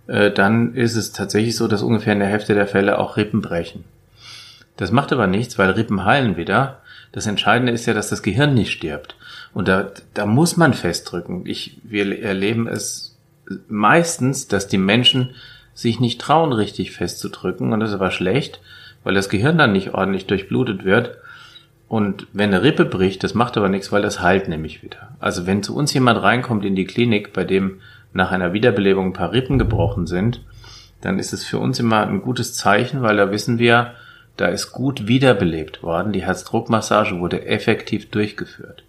Äh, 0.06 0.30
dann 0.30 0.74
ist 0.74 0.96
es 0.96 1.12
tatsächlich 1.12 1.56
so, 1.56 1.66
dass 1.66 1.82
ungefähr 1.82 2.12
in 2.12 2.18
der 2.18 2.28
Hälfte 2.28 2.54
der 2.54 2.66
Fälle 2.66 2.98
auch 2.98 3.16
Rippen 3.16 3.40
brechen. 3.40 3.84
Das 4.76 4.92
macht 4.92 5.12
aber 5.12 5.26
nichts, 5.26 5.56
weil 5.56 5.70
Rippen 5.70 6.04
heilen 6.04 6.36
wieder. 6.36 6.82
Das 7.12 7.26
Entscheidende 7.26 7.72
ist 7.72 7.86
ja, 7.86 7.94
dass 7.94 8.10
das 8.10 8.22
Gehirn 8.22 8.54
nicht 8.54 8.72
stirbt. 8.72 9.16
Und 9.54 9.68
da, 9.68 9.92
da 10.12 10.26
muss 10.26 10.56
man 10.56 10.74
festdrücken. 10.74 11.46
Ich, 11.46 11.78
wir 11.84 12.22
erleben 12.22 12.66
es 12.66 13.16
meistens, 13.68 14.48
dass 14.48 14.66
die 14.66 14.78
Menschen 14.78 15.34
sich 15.74 16.00
nicht 16.00 16.20
trauen, 16.20 16.52
richtig 16.52 16.92
festzudrücken. 16.92 17.72
Und 17.72 17.80
das 17.80 17.90
ist 17.90 17.94
aber 17.94 18.10
schlecht 18.10 18.60
weil 19.04 19.14
das 19.14 19.28
Gehirn 19.28 19.58
dann 19.58 19.72
nicht 19.72 19.94
ordentlich 19.94 20.26
durchblutet 20.26 20.84
wird. 20.84 21.18
Und 21.86 22.26
wenn 22.32 22.52
eine 22.52 22.62
Rippe 22.62 22.84
bricht, 22.84 23.22
das 23.22 23.34
macht 23.34 23.56
aber 23.56 23.68
nichts, 23.68 23.92
weil 23.92 24.02
das 24.02 24.20
heilt 24.20 24.48
nämlich 24.48 24.82
wieder. 24.82 25.10
Also 25.20 25.46
wenn 25.46 25.62
zu 25.62 25.76
uns 25.76 25.92
jemand 25.94 26.22
reinkommt 26.22 26.64
in 26.64 26.74
die 26.74 26.86
Klinik, 26.86 27.32
bei 27.32 27.44
dem 27.44 27.80
nach 28.12 28.32
einer 28.32 28.52
Wiederbelebung 28.52 29.06
ein 29.06 29.12
paar 29.12 29.32
Rippen 29.32 29.58
gebrochen 29.58 30.06
sind, 30.06 30.40
dann 31.00 31.18
ist 31.18 31.32
es 31.32 31.44
für 31.44 31.58
uns 31.58 31.78
immer 31.78 32.06
ein 32.06 32.22
gutes 32.22 32.54
Zeichen, 32.54 33.02
weil 33.02 33.16
da 33.16 33.30
wissen 33.30 33.58
wir, 33.58 33.92
da 34.36 34.46
ist 34.46 34.72
gut 34.72 35.06
wiederbelebt 35.06 35.82
worden. 35.82 36.12
Die 36.12 36.24
Herzdruckmassage 36.24 37.20
wurde 37.20 37.46
effektiv 37.46 38.10
durchgeführt. 38.10 38.82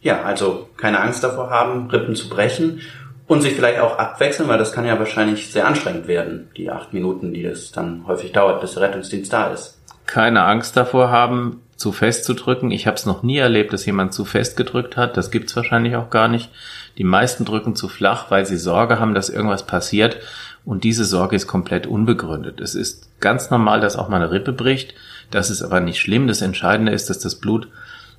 Ja, 0.00 0.22
also 0.22 0.68
keine 0.76 1.00
Angst 1.00 1.24
davor 1.24 1.50
haben, 1.50 1.90
Rippen 1.90 2.14
zu 2.14 2.28
brechen 2.28 2.80
und 3.26 3.42
sich 3.42 3.54
vielleicht 3.54 3.80
auch 3.80 3.98
abwechseln, 3.98 4.48
weil 4.48 4.58
das 4.58 4.72
kann 4.72 4.86
ja 4.86 4.98
wahrscheinlich 4.98 5.50
sehr 5.50 5.66
anstrengend 5.66 6.06
werden, 6.06 6.48
die 6.56 6.70
acht 6.70 6.92
Minuten, 6.92 7.32
die 7.32 7.44
es 7.44 7.72
dann 7.72 8.06
häufig 8.06 8.32
dauert, 8.32 8.60
bis 8.60 8.74
der 8.74 8.84
Rettungsdienst 8.84 9.32
da 9.32 9.48
ist. 9.48 9.78
Keine 10.06 10.44
Angst 10.44 10.76
davor 10.76 11.10
haben, 11.10 11.62
zu 11.76 11.92
fest 11.92 12.24
zu 12.24 12.34
drücken. 12.34 12.70
Ich 12.70 12.86
habe 12.86 12.96
es 12.96 13.06
noch 13.06 13.22
nie 13.22 13.38
erlebt, 13.38 13.72
dass 13.72 13.84
jemand 13.84 14.14
zu 14.14 14.24
fest 14.24 14.56
gedrückt 14.56 14.96
hat. 14.96 15.16
Das 15.16 15.30
gibt's 15.30 15.56
wahrscheinlich 15.56 15.96
auch 15.96 16.10
gar 16.10 16.28
nicht. 16.28 16.50
Die 16.96 17.04
meisten 17.04 17.44
drücken 17.44 17.74
zu 17.74 17.88
flach, 17.88 18.30
weil 18.30 18.46
sie 18.46 18.56
Sorge 18.56 18.98
haben, 18.98 19.14
dass 19.14 19.28
irgendwas 19.28 19.66
passiert. 19.66 20.16
Und 20.64 20.84
diese 20.84 21.04
Sorge 21.04 21.36
ist 21.36 21.46
komplett 21.46 21.86
unbegründet. 21.86 22.60
Es 22.60 22.74
ist 22.74 23.20
ganz 23.20 23.50
normal, 23.50 23.80
dass 23.80 23.96
auch 23.96 24.08
mal 24.08 24.16
eine 24.16 24.30
Rippe 24.30 24.52
bricht. 24.52 24.94
Das 25.30 25.50
ist 25.50 25.62
aber 25.62 25.80
nicht 25.80 26.00
schlimm. 26.00 26.28
Das 26.28 26.40
Entscheidende 26.40 26.92
ist, 26.92 27.10
dass 27.10 27.18
das 27.18 27.34
Blut 27.34 27.68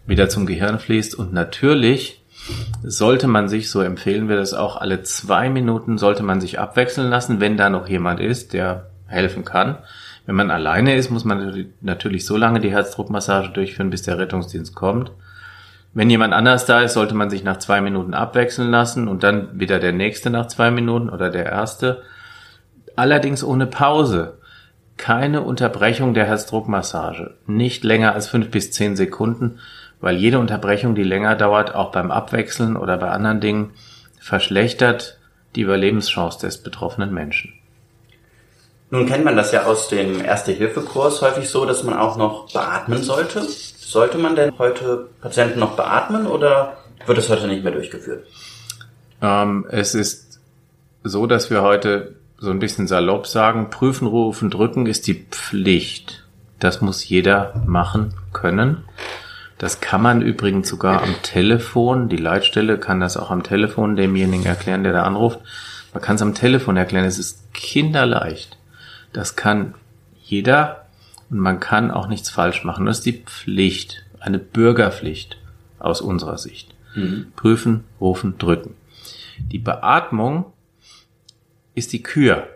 wieder 0.06 0.30
zum 0.30 0.46
Gehirn 0.46 0.80
fließt. 0.80 1.16
Und 1.16 1.34
natürlich 1.34 2.22
sollte 2.84 3.28
man 3.28 3.50
sich, 3.50 3.70
so 3.70 3.82
empfehlen 3.82 4.30
wir 4.30 4.36
das 4.36 4.54
auch, 4.54 4.78
alle 4.78 5.04
zwei 5.04 5.50
Minuten 5.50 5.98
sollte 5.98 6.24
man 6.24 6.42
sich 6.42 6.60
abwechseln 6.60 7.10
lassen, 7.10 7.40
wenn 7.40 7.58
da 7.58 7.70
noch 7.70 7.88
jemand 7.88 8.20
ist, 8.20 8.54
der 8.54 8.90
helfen 9.08 9.46
kann. 9.46 9.78
Wenn 10.26 10.36
man 10.36 10.52
alleine 10.52 10.96
ist, 10.96 11.10
muss 11.10 11.26
man 11.26 11.68
natürlich 11.82 12.26
so 12.26 12.38
lange 12.38 12.60
die 12.60 12.72
Herzdruckmassage 12.72 13.50
durchführen, 13.50 13.90
bis 13.90 14.02
der 14.02 14.18
Rettungsdienst 14.18 14.76
kommt. 14.76 15.12
Wenn 15.94 16.10
jemand 16.10 16.34
anders 16.34 16.66
da 16.66 16.82
ist, 16.82 16.94
sollte 16.94 17.16
man 17.16 17.30
sich 17.30 17.44
nach 17.44 17.58
zwei 17.58 17.82
Minuten 17.82 18.14
abwechseln 18.14 18.70
lassen 18.70 19.08
und 19.08 19.24
dann 19.24 19.60
wieder 19.60 19.80
der 19.80 19.94
nächste 19.94 20.30
nach 20.30 20.48
zwei 20.48 20.70
Minuten 20.70 21.10
oder 21.10 21.30
der 21.30 21.46
erste. 21.46 22.04
Allerdings 22.96 23.44
ohne 23.44 23.68
Pause. 23.68 24.38
keine 24.98 25.42
Unterbrechung 25.42 26.14
der 26.14 26.26
Herzdruckmassage. 26.26 27.36
Nicht 27.46 27.84
länger 27.84 28.14
als 28.14 28.28
fünf 28.28 28.52
bis 28.52 28.72
zehn 28.72 28.96
Sekunden, 28.96 29.60
weil 30.00 30.18
jede 30.18 30.40
Unterbrechung, 30.40 30.96
die 30.96 31.04
länger 31.04 31.36
dauert, 31.36 31.74
auch 31.74 31.92
beim 31.92 32.12
Abwechseln 32.12 32.76
oder 32.76 32.98
bei 32.98 33.10
anderen 33.10 33.40
Dingen, 33.40 33.72
verschlechtert 34.20 35.18
die 35.56 35.62
Überlebenschance 35.62 36.40
des 36.40 36.62
betroffenen 36.62 37.14
Menschen. 37.14 37.54
Nun 38.90 39.06
kennt 39.06 39.26
man 39.26 39.36
das 39.36 39.52
ja 39.52 39.66
aus 39.66 39.90
dem 39.90 40.24
Erste-Hilfe-Kurs 40.24 41.22
häufig 41.22 41.50
so, 41.50 41.66
dass 41.66 41.84
man 41.84 41.98
auch 41.98 42.16
noch 42.16 42.52
beatmen 42.54 43.04
sollte. 43.04 43.42
Sollte 43.42 44.18
man 44.18 44.36
denn 44.36 44.58
heute 44.58 45.10
Patienten 45.22 45.60
noch 45.60 45.76
beatmen 45.76 46.26
oder 46.26 46.78
wird 47.06 47.18
es 47.18 47.30
heute 47.30 47.48
nicht 47.48 47.64
mehr 47.64 47.74
durchgeführt? 47.74 48.26
Ähm, 49.22 49.66
es 49.70 49.94
ist 49.94 50.40
so, 51.04 51.28
dass 51.28 51.50
wir 51.50 51.64
heute 51.64 52.16
so 52.38 52.52
ein 52.52 52.60
bisschen 52.60 52.88
salopp 52.88 53.28
sagen, 53.28 53.70
prüfen, 53.70 54.08
rufen, 54.08 54.50
drücken 54.50 54.86
ist 54.86 55.08
die 55.08 55.26
Pflicht. 55.32 56.24
Das 56.60 56.82
muss 56.82 57.08
jeder 57.08 57.62
machen 57.66 58.14
können. 58.32 58.84
Das 59.58 59.82
kann 59.82 60.02
man 60.02 60.22
übrigens 60.22 60.70
sogar 60.70 61.02
am 61.02 61.16
Telefon. 61.24 62.10
Die 62.10 62.18
Leitstelle 62.18 62.78
kann 62.78 63.00
das 63.00 63.18
auch 63.18 63.32
am 63.32 63.44
Telefon 63.44 63.96
demjenigen 63.96 64.46
erklären, 64.46 64.84
der 64.84 64.94
da 64.94 65.04
anruft. 65.04 65.40
Man 65.94 66.04
kann 66.04 66.16
es 66.16 66.22
am 66.22 66.36
Telefon 66.36 66.78
erklären. 66.78 67.06
Es 67.06 67.18
ist 67.18 67.54
kinderleicht. 67.54 68.58
Das 69.14 69.36
kann 69.36 69.74
jeder 70.22 70.86
und 71.30 71.40
man 71.40 71.60
kann 71.60 71.92
auch 71.92 72.08
nichts 72.08 72.30
falsch 72.30 72.64
machen. 72.64 72.86
Das 72.86 73.00
ist 73.00 73.06
die 73.06 73.24
Pflicht, 73.24 74.06
eine 74.20 74.40
Bürgerpflicht 74.40 75.38
aus 75.80 76.02
unserer 76.02 76.38
Sicht. 76.38 76.76
Mhm. 76.96 77.32
Prüfen, 77.36 77.84
rufen, 78.00 78.38
drücken. 78.38 78.76
Die 79.40 79.60
Beatmung 79.60 80.54
ist 81.74 81.94
die 81.94 82.04
Kür. 82.04 82.48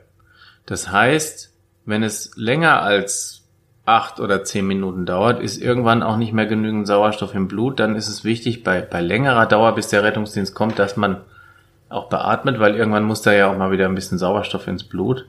Das 0.65 0.91
heißt, 0.91 1.53
wenn 1.86 2.03
es 2.03 2.31
länger 2.36 2.81
als 2.81 3.41
acht 3.86 4.20
oder 4.20 4.44
zehn 4.44 4.68
Minuten 4.68 5.06
dauert, 5.06 5.42
ist 5.42 5.62
irgendwann 5.62 6.04
auch 6.04 6.18
nicht 6.18 6.34
mehr 6.34 6.46
genügend 6.46 6.88
Sauerstoff 6.88 7.34
im 7.34 7.48
Blut. 7.48 7.80
Dann 7.80 7.96
ist 7.96 8.08
es 8.08 8.24
wichtig, 8.24 8.64
bei, 8.64 8.82
bei 8.82 9.02
längerer 9.02 9.46
Dauer, 9.46 9.74
bis 9.74 9.90
der 9.90 10.04
Rettungsdienst 10.04 10.54
kommt, 10.54 10.78
dass 10.80 10.98
man 10.98 11.18
auch 11.90 12.08
beatmet, 12.08 12.60
weil 12.60 12.76
irgendwann 12.76 13.04
muss 13.04 13.22
da 13.22 13.34
ja 13.34 13.52
auch 13.52 13.58
mal 13.58 13.72
wieder 13.72 13.86
ein 13.86 13.96
bisschen 13.96 14.18
Sauerstoff 14.18 14.68
ins 14.68 14.84
Blut. 14.84 15.26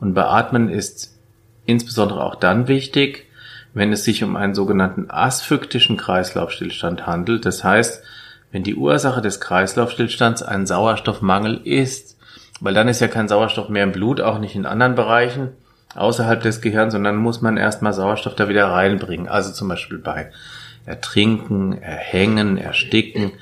Und 0.00 0.14
beatmen 0.14 0.68
ist 0.68 1.18
insbesondere 1.66 2.24
auch 2.24 2.36
dann 2.36 2.68
wichtig, 2.68 3.26
wenn 3.74 3.92
es 3.92 4.04
sich 4.04 4.24
um 4.24 4.36
einen 4.36 4.54
sogenannten 4.54 5.10
asphyktischen 5.10 5.96
Kreislaufstillstand 5.96 7.06
handelt. 7.06 7.44
Das 7.44 7.62
heißt, 7.62 8.02
wenn 8.52 8.62
die 8.62 8.76
Ursache 8.76 9.20
des 9.20 9.40
Kreislaufstillstands 9.40 10.42
ein 10.42 10.66
Sauerstoffmangel 10.66 11.60
ist, 11.64 12.16
weil 12.60 12.74
dann 12.74 12.88
ist 12.88 13.00
ja 13.00 13.08
kein 13.08 13.28
Sauerstoff 13.28 13.68
mehr 13.68 13.84
im 13.84 13.92
Blut, 13.92 14.20
auch 14.20 14.38
nicht 14.38 14.54
in 14.54 14.66
anderen 14.66 14.94
Bereichen 14.94 15.50
außerhalb 15.94 16.42
des 16.42 16.60
Gehirns, 16.60 16.92
sondern 16.92 17.16
muss 17.16 17.40
man 17.40 17.56
erstmal 17.56 17.92
Sauerstoff 17.92 18.34
da 18.34 18.48
wieder 18.48 18.66
reinbringen. 18.66 19.28
Also 19.28 19.52
zum 19.52 19.68
Beispiel 19.68 19.98
bei 19.98 20.30
Ertrinken, 20.86 21.80
Erhängen, 21.80 22.58
Ersticken, 22.58 23.32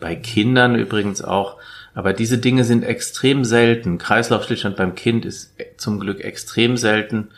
bei 0.00 0.14
Kindern 0.14 0.74
übrigens 0.74 1.22
auch. 1.22 1.56
Aber 1.94 2.12
diese 2.12 2.38
Dinge 2.38 2.64
sind 2.64 2.84
extrem 2.84 3.44
selten. 3.44 3.98
Kreislaufstillstand 3.98 4.76
beim 4.76 4.94
Kind 4.94 5.24
ist 5.24 5.54
zum 5.76 6.00
Glück 6.00 6.22
extrem 6.22 6.76
selten. 6.76 7.28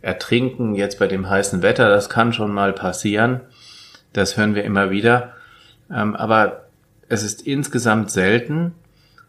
Ertrinken 0.00 0.74
jetzt 0.74 0.98
bei 0.98 1.08
dem 1.08 1.28
heißen 1.28 1.62
Wetter, 1.62 1.88
das 1.88 2.08
kann 2.08 2.32
schon 2.32 2.52
mal 2.52 2.72
passieren. 2.72 3.40
Das 4.12 4.36
hören 4.36 4.54
wir 4.54 4.64
immer 4.64 4.90
wieder. 4.90 5.34
Ähm, 5.92 6.14
aber 6.14 6.66
es 7.08 7.22
ist 7.22 7.46
insgesamt 7.46 8.10
selten 8.10 8.72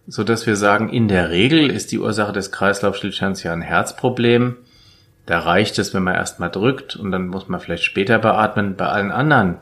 so 0.08 0.24
dass 0.24 0.48
wir 0.48 0.56
sagen, 0.56 0.90
in 0.90 1.10
der 1.10 1.30
Regel 1.30 1.70
ist 1.70 1.92
die 1.92 2.00
Ursache 2.00 2.32
des 2.32 2.52
Kreislaufstillstands 2.52 3.44
ja 3.44 3.52
ein 3.52 3.62
Herzproblem. 3.62 4.56
Da 5.28 5.40
reicht 5.40 5.78
es, 5.78 5.94
wenn 5.94 6.04
man 6.04 6.16
erstmal 6.16 6.50
drückt 6.50 6.96
und 6.96 7.12
dann 7.12 7.28
muss 7.28 7.50
man 7.50 7.60
vielleicht 7.60 7.84
später 7.84 8.18
beatmen. 8.18 8.78
Bei 8.78 8.88
allen 8.88 9.12
anderen 9.12 9.58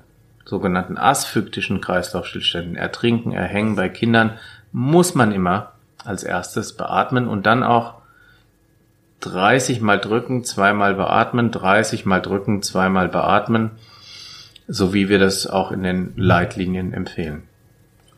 sogenannten 0.46 0.96
asphyktischen 0.96 1.82
Kreislaufstillständen, 1.82 2.76
Ertrinken, 2.76 3.32
Erhängen 3.32 3.76
bei 3.76 3.90
Kindern, 3.90 4.38
muss 4.72 5.16
man 5.16 5.32
immer 5.32 5.72
als 6.06 6.24
erstes 6.24 6.74
beatmen 6.74 7.28
und 7.28 7.48
dann 7.48 7.64
auch 7.64 7.96
30 9.22 9.82
mal 9.82 10.00
drücken, 10.00 10.44
zweimal 10.44 10.94
beatmen, 10.94 11.50
30 11.50 12.06
mal 12.06 12.22
drücken, 12.22 12.62
zweimal 12.62 13.08
beatmen, 13.08 13.72
so 14.68 14.94
wie 14.94 15.10
wir 15.10 15.18
das 15.18 15.48
auch 15.48 15.72
in 15.72 15.82
den 15.82 16.14
Leitlinien 16.16 16.94
empfehlen. 16.94 17.42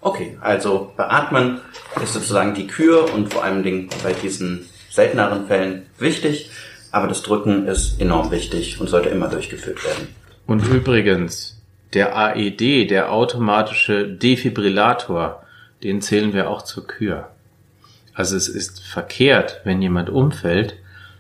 Okay, 0.02 0.38
also 0.42 0.92
beatmen 0.98 1.62
ist 2.04 2.14
sozusagen 2.14 2.54
die 2.54 2.68
Kür 2.68 3.14
und 3.14 3.34
vor 3.34 3.46
allen 3.46 3.64
Dingen 3.64 3.88
bei 4.04 4.12
diesen 4.12 4.68
selteneren 4.90 5.48
Fällen 5.48 5.86
wichtig, 5.98 6.52
aber 6.92 7.08
das 7.08 7.22
Drücken 7.22 7.68
ist 7.68 8.00
enorm 8.00 8.32
wichtig 8.32 8.80
und 8.80 8.88
sollte 8.88 9.10
immer 9.10 9.28
durchgeführt 9.28 9.84
werden. 9.84 10.08
Und 10.46 10.66
übrigens, 10.68 11.62
der 11.94 12.18
AED, 12.18 12.90
der 12.90 13.12
automatische 13.12 14.08
Defibrillator, 14.08 15.44
den 15.84 16.02
zählen 16.02 16.34
wir 16.34 16.50
auch 16.50 16.62
zur 16.62 16.88
Kür. 16.88 17.30
Also 18.14 18.36
es 18.36 18.48
ist 18.48 18.84
verkehrt, 18.84 19.62
wenn 19.64 19.82
jemand 19.82 20.10
umfällt 20.10 20.76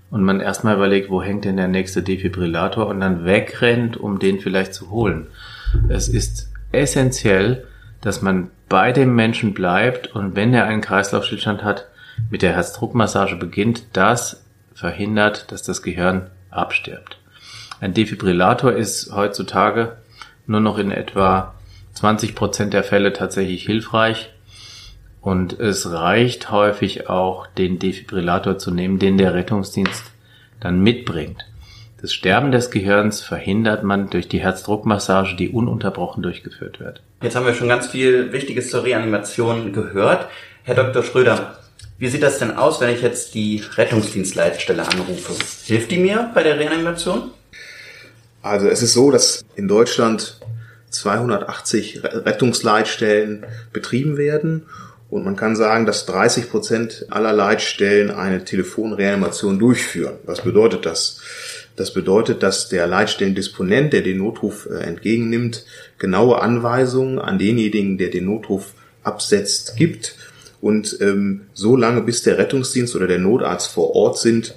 und 0.09 0.23
man 0.23 0.39
erstmal 0.39 0.75
überlegt, 0.75 1.09
wo 1.09 1.21
hängt 1.21 1.45
denn 1.45 1.57
der 1.57 1.67
nächste 1.67 2.01
Defibrillator 2.01 2.87
und 2.87 2.99
dann 2.99 3.25
wegrennt, 3.25 3.97
um 3.97 4.19
den 4.19 4.39
vielleicht 4.39 4.73
zu 4.73 4.89
holen. 4.89 5.27
Es 5.89 6.07
ist 6.07 6.49
essentiell, 6.71 7.65
dass 8.01 8.21
man 8.21 8.49
bei 8.69 8.91
dem 8.91 9.15
Menschen 9.15 9.53
bleibt 9.53 10.07
und 10.07 10.35
wenn 10.35 10.53
er 10.53 10.65
einen 10.65 10.81
Kreislaufstillstand 10.81 11.63
hat, 11.63 11.87
mit 12.29 12.41
der 12.41 12.53
Herzdruckmassage 12.53 13.35
beginnt, 13.35 13.83
das 13.93 14.43
verhindert, 14.77 15.51
dass 15.51 15.63
das 15.63 15.81
Gehirn 15.81 16.29
abstirbt. 16.51 17.17
Ein 17.81 17.93
Defibrillator 17.93 18.73
ist 18.73 19.11
heutzutage 19.11 19.97
nur 20.45 20.61
noch 20.61 20.77
in 20.77 20.91
etwa 20.91 21.55
20 21.93 22.35
Prozent 22.35 22.73
der 22.73 22.83
Fälle 22.83 23.11
tatsächlich 23.11 23.65
hilfreich. 23.65 24.31
Und 25.19 25.59
es 25.59 25.91
reicht 25.91 26.51
häufig 26.51 27.09
auch, 27.09 27.47
den 27.47 27.79
Defibrillator 27.79 28.59
zu 28.59 28.71
nehmen, 28.71 28.99
den 28.99 29.17
der 29.17 29.33
Rettungsdienst 29.33 30.03
dann 30.59 30.81
mitbringt. 30.81 31.45
Das 31.99 32.13
Sterben 32.13 32.51
des 32.51 32.69
Gehirns 32.69 33.21
verhindert 33.21 33.83
man 33.83 34.11
durch 34.11 34.27
die 34.27 34.39
Herzdruckmassage, 34.39 35.35
die 35.35 35.49
ununterbrochen 35.49 36.21
durchgeführt 36.21 36.79
wird. 36.79 37.01
Jetzt 37.23 37.35
haben 37.35 37.47
wir 37.47 37.55
schon 37.55 37.67
ganz 37.67 37.87
viel 37.87 38.31
Wichtiges 38.31 38.69
zur 38.69 38.83
Reanimation 38.83 39.73
gehört. 39.73 40.27
Herr 40.63 40.75
Dr. 40.75 41.01
Schröder, 41.01 41.57
wie 41.97 42.07
sieht 42.07 42.23
das 42.23 42.39
denn 42.39 42.51
aus, 42.51 42.79
wenn 42.79 42.93
ich 42.93 43.01
jetzt 43.01 43.33
die 43.33 43.63
Rettungsdienstleitstelle 43.75 44.87
anrufe? 44.87 45.33
Hilft 45.65 45.91
die 45.91 45.97
mir 45.97 46.31
bei 46.33 46.43
der 46.43 46.59
Reanimation? 46.59 47.31
Also 48.41 48.67
es 48.67 48.83
ist 48.83 48.93
so, 48.93 49.11
dass 49.11 49.43
in 49.55 49.67
Deutschland 49.67 50.39
280 50.91 52.03
Rettungsleitstellen 52.03 53.45
betrieben 53.73 54.17
werden 54.17 54.63
und 55.09 55.25
man 55.25 55.35
kann 55.35 55.55
sagen, 55.55 55.85
dass 55.85 56.05
30 56.05 56.49
Prozent 56.49 57.05
aller 57.09 57.33
Leitstellen 57.33 58.11
eine 58.11 58.43
Telefonreanimation 58.43 59.57
durchführen. 59.57 60.15
Was 60.25 60.41
bedeutet 60.41 60.85
das? 60.85 61.21
Das 61.77 61.93
bedeutet, 61.93 62.43
dass 62.43 62.69
der 62.69 62.87
Leitstellendisponent, 62.87 63.93
der 63.93 64.01
den 64.01 64.17
Notruf 64.17 64.67
äh, 64.69 64.79
entgegennimmt, 64.79 65.65
genaue 65.99 66.41
Anweisungen 66.41 67.19
an 67.19 67.37
denjenigen, 67.37 67.97
der 67.97 68.09
den 68.09 68.25
Notruf 68.25 68.73
absetzt, 69.03 69.77
gibt 69.77 70.15
und 70.61 70.97
ähm, 71.01 71.47
so 71.53 71.75
lange, 71.75 72.01
bis 72.01 72.23
der 72.23 72.37
Rettungsdienst 72.37 72.95
oder 72.95 73.07
der 73.07 73.19
Notarzt 73.19 73.71
vor 73.71 73.95
Ort 73.95 74.17
sind, 74.17 74.55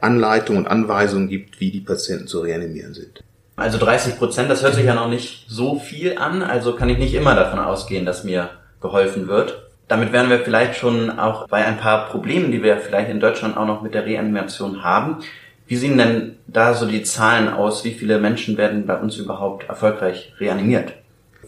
Anleitungen 0.00 0.64
und 0.64 0.70
Anweisungen 0.70 1.28
gibt, 1.28 1.60
wie 1.60 1.70
die 1.70 1.80
Patienten 1.80 2.26
zu 2.26 2.40
reanimieren 2.40 2.94
sind. 2.94 3.22
Also 3.56 3.78
30 3.78 4.18
Prozent, 4.18 4.50
das 4.50 4.62
hört 4.62 4.74
sich 4.74 4.84
ja 4.84 4.94
noch 4.94 5.08
nicht 5.08 5.46
so 5.48 5.78
viel 5.78 6.18
an, 6.18 6.42
also 6.42 6.74
kann 6.74 6.90
ich 6.90 6.98
nicht 6.98 7.14
immer 7.14 7.34
davon 7.34 7.58
ausgehen, 7.58 8.04
dass 8.04 8.22
mir 8.22 8.50
geholfen 8.82 9.28
wird. 9.28 9.62
Damit 9.88 10.12
wären 10.12 10.28
wir 10.28 10.40
vielleicht 10.40 10.76
schon 10.76 11.18
auch 11.18 11.48
bei 11.48 11.64
ein 11.64 11.78
paar 11.78 12.08
Problemen, 12.08 12.52
die 12.52 12.62
wir 12.62 12.76
vielleicht 12.78 13.08
in 13.08 13.20
Deutschland 13.20 13.56
auch 13.56 13.66
noch 13.66 13.82
mit 13.82 13.94
der 13.94 14.04
Reanimation 14.04 14.82
haben. 14.82 15.18
Wie 15.66 15.76
sehen 15.76 15.96
denn 15.96 16.36
da 16.46 16.74
so 16.74 16.86
die 16.86 17.02
Zahlen 17.02 17.48
aus? 17.48 17.84
Wie 17.84 17.94
viele 17.94 18.18
Menschen 18.18 18.56
werden 18.56 18.86
bei 18.86 18.96
uns 18.96 19.16
überhaupt 19.16 19.68
erfolgreich 19.68 20.32
reanimiert? 20.38 20.92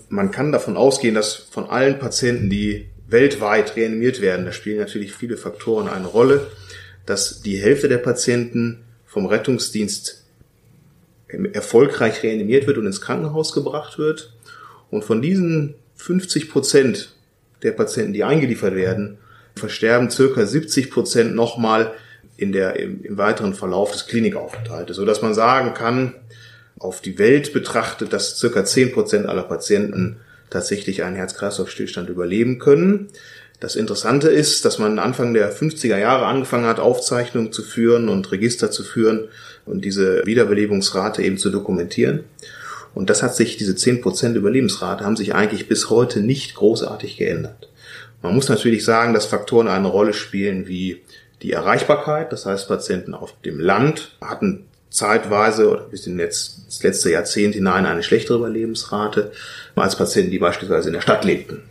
Man 0.09 0.31
kann 0.31 0.51
davon 0.51 0.77
ausgehen, 0.77 1.15
dass 1.15 1.35
von 1.35 1.69
allen 1.69 1.99
Patienten, 1.99 2.49
die 2.49 2.89
weltweit 3.09 3.75
reanimiert 3.77 4.21
werden, 4.21 4.47
da 4.47 4.53
spielen 4.53 4.79
natürlich 4.79 5.15
viele 5.15 5.37
Faktoren 5.37 5.89
eine 5.89 6.07
Rolle, 6.07 6.47
dass 7.07 7.41
die 7.41 7.57
Hälfte 7.57 7.89
der 7.89 7.99
Patienten 7.99 8.85
vom 9.07 9.27
Rettungsdienst 9.27 10.25
erfolgreich 11.53 12.23
reanimiert 12.23 12.67
wird 12.67 12.79
und 12.79 12.87
ins 12.87 13.01
Krankenhaus 13.01 13.53
gebracht 13.53 13.99
wird. 13.99 14.33
Und 14.91 15.05
von 15.05 15.21
diesen 15.21 15.75
50 15.97 16.51
Prozent 16.51 17.15
der 17.63 17.73
Patienten, 17.73 18.13
die 18.13 18.25
eingeliefert 18.25 18.75
werden, 18.75 19.19
versterben 19.57 20.11
circa 20.11 20.47
70 20.47 20.91
Prozent 20.91 21.35
nochmal 21.35 21.93
in 22.37 22.53
der, 22.53 22.79
im, 22.79 23.03
im 23.05 23.19
weiteren 23.19 23.55
Verlauf 23.55 23.93
des 23.93 24.07
Klinikaufenthaltes, 24.07 24.97
so 24.97 25.05
dass 25.05 25.23
man 25.23 25.35
sagen 25.35 25.75
kann, 25.75 26.15
auf 26.79 27.01
die 27.01 27.19
Welt 27.19 27.53
betrachtet, 27.53 28.13
dass 28.13 28.39
circa 28.39 28.65
zehn 28.65 28.93
Prozent 28.93 29.27
aller 29.27 29.43
Patienten 29.43 30.19
tatsächlich 30.51 31.03
einen 31.03 31.17
Herz-Kreislauf-Stillstand 31.17 32.09
überleben 32.09 32.59
können. 32.59 33.09
Das 33.61 33.75
Interessante 33.75 34.29
ist, 34.29 34.65
dass 34.65 34.79
man 34.79 34.99
Anfang 35.01 35.35
der 35.35 35.53
50er 35.53 35.99
Jahre 35.99 36.27
angefangen 36.27 36.67
hat, 36.67 36.79
Aufzeichnungen 36.79 37.53
zu 37.53 37.63
führen 37.63 38.09
und 38.09 38.31
Register 38.31 38.71
zu 38.71 38.85
führen 38.85 39.29
und 39.67 39.85
diese 39.85 40.25
Wiederbelebungsrate 40.25 41.23
eben 41.23 41.39
zu 41.39 41.51
dokumentieren. 41.51 42.25
Und 42.95 43.11
das 43.11 43.23
hat 43.23 43.35
sich, 43.35 43.57
diese 43.57 43.73
10% 43.73 44.35
Überlebensrate 44.35 45.05
haben 45.05 45.17
sich 45.17 45.35
eigentlich 45.35 45.69
bis 45.69 45.91
heute 45.91 46.21
nicht 46.21 46.55
großartig 46.55 47.17
geändert. 47.17 47.69
Man 48.23 48.35
muss 48.35 48.49
natürlich 48.49 48.85
sagen, 48.85 49.15
dass 49.15 49.27
Faktoren 49.27 49.69
eine 49.69 49.89
Rolle 49.89 50.13
spielen 50.13 50.67
wie 50.67 51.03
die 51.43 51.53
Erreichbarkeit. 51.53 52.33
Das 52.33 52.47
heißt, 52.47 52.69
Patienten 52.69 53.15
auf 53.15 53.35
dem 53.45 53.61
Land 53.61 54.17
hatten 54.21 54.68
zeitweise 54.91 55.71
oder 55.71 55.83
bis 55.83 56.07
in 56.07 56.19
jetzt, 56.19 56.67
das 56.67 56.83
letzte 56.83 57.11
Jahrzehnt 57.11 57.55
hinein 57.55 57.87
eine 57.87 58.03
schlechtere 58.03 58.39
Überlebensrate 58.39 59.33
als 59.75 59.97
Patienten, 59.97 60.31
die 60.31 60.39
beispielsweise 60.39 60.89
in 60.89 60.95
der 60.95 61.01
Stadt 61.01 61.25
lebten. 61.25 61.63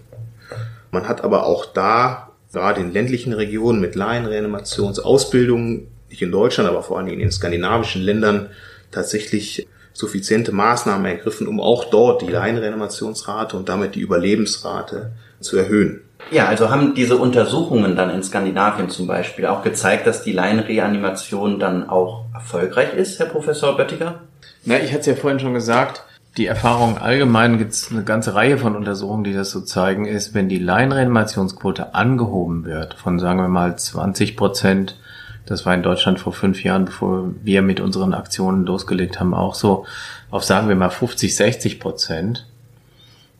Man 0.91 1.07
hat 1.07 1.23
aber 1.23 1.45
auch 1.45 1.65
da, 1.65 2.31
gerade 2.53 2.81
in 2.81 2.93
ländlichen 2.93 3.33
Regionen 3.33 3.81
mit 3.81 3.95
Laienreanimationsausbildungen, 3.95 5.87
nicht 6.09 6.21
in 6.21 6.31
Deutschland, 6.31 6.69
aber 6.69 6.83
vor 6.83 6.97
allen 6.97 7.07
Dingen 7.07 7.19
in 7.19 7.27
den 7.27 7.31
skandinavischen 7.31 8.01
Ländern, 8.01 8.49
tatsächlich 8.91 9.67
suffiziente 9.91 10.51
Maßnahmen 10.51 11.05
ergriffen, 11.05 11.47
um 11.47 11.59
auch 11.59 11.85
dort 11.85 12.21
die 12.21 12.27
Laienreanimationsrate 12.27 13.57
und 13.57 13.67
damit 13.67 13.95
die 13.95 13.99
Überlebensrate 13.99 15.11
zu 15.39 15.57
erhöhen. 15.57 16.01
Ja, 16.31 16.47
also 16.47 16.69
haben 16.69 16.93
diese 16.93 17.17
Untersuchungen 17.17 17.95
dann 17.95 18.09
in 18.09 18.21
Skandinavien 18.21 18.89
zum 18.89 19.07
Beispiel 19.07 19.45
auch 19.45 19.63
gezeigt, 19.63 20.07
dass 20.07 20.23
die 20.23 20.33
Laienreanimation 20.33 21.59
dann 21.59 21.89
auch 21.89 22.25
erfolgreich 22.37 22.93
ist, 22.93 23.19
Herr 23.19 23.27
Professor 23.27 23.75
Böttiger? 23.75 24.21
Na, 24.65 24.79
ich 24.79 24.91
hatte 24.91 25.01
es 25.01 25.05
ja 25.05 25.15
vorhin 25.15 25.39
schon 25.39 25.53
gesagt, 25.53 26.03
die 26.37 26.45
Erfahrung 26.45 26.99
allgemein 26.99 27.57
gibt 27.57 27.73
es 27.73 27.91
eine 27.91 28.03
ganze 28.03 28.35
Reihe 28.35 28.59
von 28.59 28.75
Untersuchungen, 28.75 29.23
die 29.23 29.33
das 29.33 29.49
so 29.49 29.61
zeigen, 29.61 30.05
ist, 30.05 30.35
wenn 30.35 30.49
die 30.49 30.59
Laienreanimationsquote 30.59 31.95
angehoben 31.95 32.63
wird 32.65 32.93
von, 32.93 33.17
sagen 33.17 33.39
wir 33.39 33.47
mal, 33.47 33.75
20 33.75 34.37
Prozent, 34.37 34.99
das 35.47 35.65
war 35.65 35.73
in 35.73 35.81
Deutschland 35.81 36.19
vor 36.19 36.33
fünf 36.33 36.63
Jahren, 36.63 36.85
bevor 36.85 37.31
wir 37.41 37.63
mit 37.63 37.79
unseren 37.79 38.13
Aktionen 38.13 38.65
losgelegt 38.65 39.19
haben, 39.19 39.33
auch 39.33 39.55
so, 39.55 39.85
auf 40.29 40.43
sagen 40.43 40.69
wir 40.69 40.75
mal 40.75 40.89
50, 40.89 41.35
60 41.35 41.79
Prozent, 41.79 42.45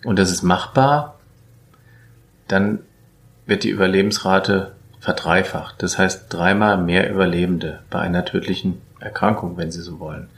und 0.03 0.17
das 0.17 0.31
ist 0.31 0.41
machbar, 0.41 1.19
dann 2.47 2.79
wird 3.45 3.63
die 3.63 3.69
Überlebensrate 3.69 4.71
verdreifacht. 4.99 5.83
Das 5.83 5.97
heißt 5.97 6.33
dreimal 6.33 6.77
mehr 6.77 7.12
Überlebende 7.12 7.79
bei 7.89 7.99
einer 7.99 8.25
tödlichen 8.25 8.81
Erkrankung, 8.99 9.57
wenn 9.57 9.71
Sie 9.71 9.81
so 9.81 9.99
wollen. 9.99 10.29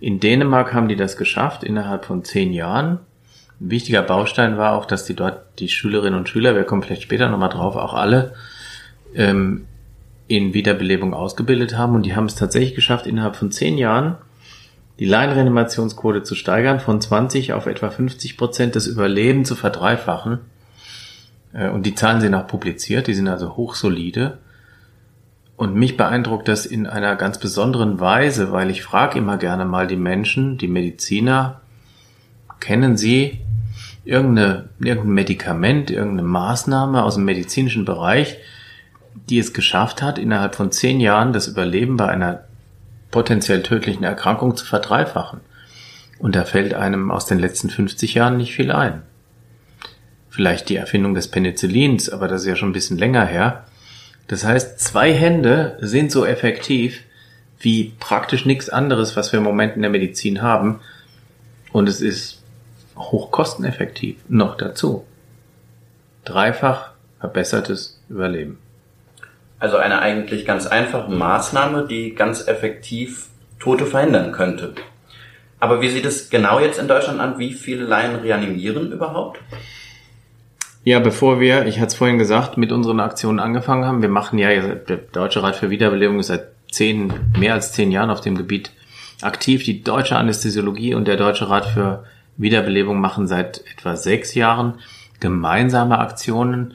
In 0.00 0.20
Dänemark 0.20 0.74
haben 0.74 0.88
die 0.88 0.96
das 0.96 1.16
geschafft 1.16 1.64
innerhalb 1.64 2.04
von 2.04 2.24
zehn 2.24 2.52
Jahren. 2.52 2.98
Ein 3.60 3.70
wichtiger 3.70 4.02
Baustein 4.02 4.58
war 4.58 4.74
auch, 4.74 4.84
dass 4.84 5.04
die 5.04 5.14
dort 5.14 5.58
die 5.58 5.68
Schülerinnen 5.68 6.18
und 6.18 6.28
Schüler, 6.28 6.54
wir 6.54 6.64
kommen 6.64 6.82
vielleicht 6.82 7.02
später 7.02 7.28
nochmal 7.28 7.48
drauf, 7.48 7.76
auch 7.76 7.94
alle 7.94 8.34
ähm, 9.14 9.66
in 10.28 10.52
Wiederbelebung 10.52 11.14
ausgebildet 11.14 11.78
haben 11.78 11.94
und 11.94 12.04
die 12.04 12.14
haben 12.14 12.26
es 12.26 12.34
tatsächlich 12.34 12.74
geschafft, 12.74 13.06
innerhalb 13.06 13.36
von 13.36 13.50
zehn 13.50 13.78
Jahren 13.78 14.16
die 14.98 15.06
Laienreanimationsquote 15.06 16.22
zu 16.22 16.34
steigern, 16.34 16.80
von 16.80 17.00
20 17.00 17.52
auf 17.52 17.66
etwa 17.66 17.90
50 17.90 18.36
Prozent 18.36 18.76
das 18.76 18.86
Überleben 18.86 19.44
zu 19.44 19.54
verdreifachen 19.54 20.40
äh, 21.52 21.68
und 21.68 21.86
die 21.86 21.94
Zahlen 21.94 22.20
sind 22.20 22.34
auch 22.34 22.46
publiziert, 22.46 23.06
die 23.06 23.14
sind 23.14 23.28
also 23.28 23.56
hochsolide. 23.56 24.38
Und 25.56 25.74
mich 25.74 25.96
beeindruckt 25.96 26.48
das 26.48 26.66
in 26.66 26.86
einer 26.86 27.16
ganz 27.16 27.38
besonderen 27.38 27.98
Weise, 27.98 28.52
weil 28.52 28.70
ich 28.70 28.82
frage 28.82 29.18
immer 29.18 29.38
gerne 29.38 29.64
mal 29.64 29.86
die 29.86 29.96
Menschen, 29.96 30.58
die 30.58 30.68
Mediziner, 30.68 31.60
kennen 32.60 32.96
Sie 32.96 33.40
irgendeine, 34.04 34.68
irgendein 34.78 35.14
Medikament, 35.14 35.90
irgendeine 35.90 36.28
Maßnahme 36.28 37.02
aus 37.02 37.14
dem 37.14 37.24
medizinischen 37.24 37.84
Bereich, 37.84 38.36
die 39.30 39.38
es 39.38 39.54
geschafft 39.54 40.02
hat, 40.02 40.18
innerhalb 40.18 40.54
von 40.54 40.72
zehn 40.72 41.00
Jahren 41.00 41.32
das 41.32 41.48
Überleben 41.48 41.96
bei 41.96 42.08
einer 42.08 42.44
potenziell 43.10 43.62
tödlichen 43.62 44.04
Erkrankung 44.04 44.56
zu 44.56 44.66
verdreifachen? 44.66 45.40
Und 46.18 46.36
da 46.36 46.44
fällt 46.44 46.74
einem 46.74 47.10
aus 47.10 47.26
den 47.26 47.38
letzten 47.38 47.70
50 47.70 48.14
Jahren 48.14 48.36
nicht 48.36 48.54
viel 48.54 48.70
ein 48.70 49.02
vielleicht 50.36 50.68
die 50.68 50.76
Erfindung 50.76 51.14
des 51.14 51.28
Penicillins, 51.28 52.10
aber 52.10 52.28
das 52.28 52.42
ist 52.42 52.46
ja 52.46 52.56
schon 52.56 52.68
ein 52.68 52.74
bisschen 52.74 52.98
länger 52.98 53.24
her. 53.24 53.64
Das 54.28 54.44
heißt, 54.44 54.80
zwei 54.80 55.12
Hände 55.12 55.76
sind 55.80 56.10
so 56.10 56.24
effektiv 56.24 57.02
wie 57.58 57.94
praktisch 58.00 58.44
nichts 58.44 58.68
anderes, 58.68 59.16
was 59.16 59.32
wir 59.32 59.38
im 59.38 59.44
Moment 59.44 59.76
in 59.76 59.82
der 59.82 59.90
Medizin 59.90 60.42
haben. 60.42 60.80
Und 61.72 61.88
es 61.88 62.00
ist 62.00 62.42
hochkosteneffektiv 62.96 64.16
noch 64.28 64.56
dazu. 64.56 65.06
Dreifach 66.24 66.90
verbessertes 67.20 68.00
Überleben. 68.08 68.58
Also 69.58 69.78
eine 69.78 70.00
eigentlich 70.00 70.44
ganz 70.44 70.66
einfache 70.66 71.10
Maßnahme, 71.10 71.86
die 71.86 72.14
ganz 72.14 72.46
effektiv 72.46 73.28
Tote 73.58 73.86
verhindern 73.86 74.32
könnte. 74.32 74.74
Aber 75.58 75.80
wie 75.80 75.88
sieht 75.88 76.04
es 76.04 76.28
genau 76.28 76.60
jetzt 76.60 76.78
in 76.78 76.88
Deutschland 76.88 77.20
an? 77.20 77.38
Wie 77.38 77.54
viele 77.54 77.84
Laien 77.84 78.16
reanimieren 78.16 78.92
überhaupt? 78.92 79.40
Ja, 80.86 81.00
bevor 81.00 81.40
wir, 81.40 81.66
ich 81.66 81.80
hatte 81.80 81.88
es 81.88 81.94
vorhin 81.96 82.16
gesagt, 82.16 82.58
mit 82.58 82.70
unseren 82.70 83.00
Aktionen 83.00 83.40
angefangen 83.40 83.84
haben, 83.84 84.02
wir 84.02 84.08
machen 84.08 84.38
ja, 84.38 84.50
der 84.50 84.98
Deutsche 84.98 85.42
Rat 85.42 85.56
für 85.56 85.68
Wiederbelebung 85.68 86.20
ist 86.20 86.28
seit 86.28 86.46
zehn, 86.70 87.12
mehr 87.36 87.54
als 87.54 87.72
zehn 87.72 87.90
Jahren 87.90 88.08
auf 88.08 88.20
dem 88.20 88.36
Gebiet 88.36 88.70
aktiv. 89.20 89.64
Die 89.64 89.82
Deutsche 89.82 90.14
Anästhesiologie 90.14 90.94
und 90.94 91.08
der 91.08 91.16
Deutsche 91.16 91.50
Rat 91.50 91.66
für 91.66 92.04
Wiederbelebung 92.36 93.00
machen 93.00 93.26
seit 93.26 93.64
etwa 93.68 93.96
sechs 93.96 94.34
Jahren 94.36 94.74
gemeinsame 95.18 95.98
Aktionen. 95.98 96.74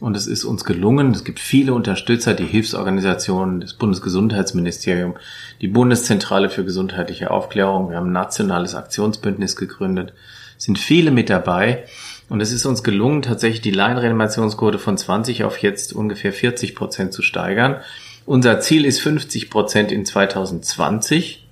Und 0.00 0.16
es 0.16 0.26
ist 0.26 0.44
uns 0.44 0.64
gelungen. 0.64 1.10
Es 1.10 1.24
gibt 1.24 1.38
viele 1.38 1.74
Unterstützer, 1.74 2.32
die 2.32 2.46
Hilfsorganisationen, 2.46 3.60
das 3.60 3.74
Bundesgesundheitsministerium, 3.74 5.16
die 5.60 5.68
Bundeszentrale 5.68 6.48
für 6.48 6.64
gesundheitliche 6.64 7.30
Aufklärung. 7.30 7.90
Wir 7.90 7.98
haben 7.98 8.06
ein 8.08 8.12
nationales 8.12 8.74
Aktionsbündnis 8.74 9.54
gegründet. 9.54 10.14
Sind 10.56 10.78
viele 10.78 11.10
mit 11.10 11.28
dabei. 11.28 11.84
Und 12.30 12.40
es 12.40 12.52
ist 12.52 12.64
uns 12.64 12.84
gelungen, 12.84 13.22
tatsächlich 13.22 13.60
die 13.60 13.72
Laienreanimationsquote 13.72 14.78
von 14.78 14.96
20 14.96 15.42
auf 15.42 15.58
jetzt 15.58 15.92
ungefähr 15.92 16.32
40 16.32 16.76
Prozent 16.76 17.12
zu 17.12 17.22
steigern. 17.22 17.80
Unser 18.24 18.60
Ziel 18.60 18.84
ist 18.84 19.00
50 19.00 19.50
Prozent 19.50 19.90
in 19.90 20.06
2020. 20.06 21.48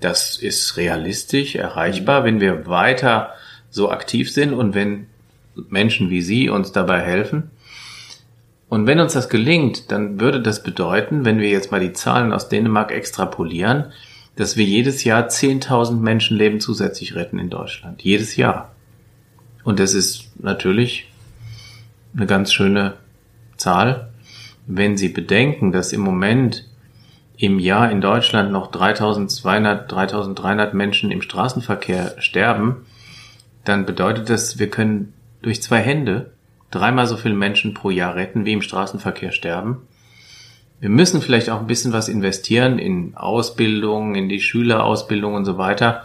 Das 0.00 0.36
ist 0.36 0.76
realistisch, 0.76 1.54
erreichbar, 1.54 2.24
wenn 2.24 2.40
wir 2.40 2.66
weiter 2.66 3.34
so 3.70 3.88
aktiv 3.88 4.32
sind 4.32 4.52
und 4.52 4.74
wenn 4.74 5.06
Menschen 5.68 6.10
wie 6.10 6.22
Sie 6.22 6.50
uns 6.50 6.72
dabei 6.72 7.00
helfen. 7.02 7.52
Und 8.68 8.88
wenn 8.88 8.98
uns 8.98 9.12
das 9.12 9.28
gelingt, 9.28 9.92
dann 9.92 10.18
würde 10.18 10.42
das 10.42 10.64
bedeuten, 10.64 11.24
wenn 11.24 11.38
wir 11.38 11.50
jetzt 11.50 11.70
mal 11.70 11.80
die 11.80 11.92
Zahlen 11.92 12.32
aus 12.32 12.48
Dänemark 12.48 12.90
extrapolieren, 12.90 13.92
dass 14.34 14.56
wir 14.56 14.64
jedes 14.64 15.04
Jahr 15.04 15.28
10.000 15.28 16.00
Menschenleben 16.00 16.58
zusätzlich 16.58 17.14
retten 17.14 17.38
in 17.38 17.48
Deutschland. 17.48 18.02
Jedes 18.02 18.34
Jahr. 18.34 18.75
Und 19.66 19.80
das 19.80 19.94
ist 19.94 20.30
natürlich 20.38 21.08
eine 22.16 22.26
ganz 22.26 22.52
schöne 22.52 22.94
Zahl, 23.56 24.12
wenn 24.68 24.96
Sie 24.96 25.08
bedenken, 25.08 25.72
dass 25.72 25.92
im 25.92 26.02
Moment 26.02 26.68
im 27.36 27.58
Jahr 27.58 27.90
in 27.90 28.00
Deutschland 28.00 28.52
noch 28.52 28.70
3200, 28.70 29.90
3300 29.90 30.72
Menschen 30.72 31.10
im 31.10 31.20
Straßenverkehr 31.20 32.14
sterben, 32.18 32.86
dann 33.64 33.86
bedeutet 33.86 34.30
das, 34.30 34.60
wir 34.60 34.70
können 34.70 35.14
durch 35.42 35.60
zwei 35.62 35.80
Hände 35.80 36.30
dreimal 36.70 37.08
so 37.08 37.16
viele 37.16 37.34
Menschen 37.34 37.74
pro 37.74 37.90
Jahr 37.90 38.14
retten, 38.14 38.44
wie 38.44 38.52
im 38.52 38.62
Straßenverkehr 38.62 39.32
sterben. 39.32 39.78
Wir 40.78 40.90
müssen 40.90 41.20
vielleicht 41.20 41.50
auch 41.50 41.58
ein 41.58 41.66
bisschen 41.66 41.92
was 41.92 42.08
investieren 42.08 42.78
in 42.78 43.16
Ausbildung, 43.16 44.14
in 44.14 44.28
die 44.28 44.40
Schülerausbildung 44.40 45.34
und 45.34 45.44
so 45.44 45.58
weiter. 45.58 46.04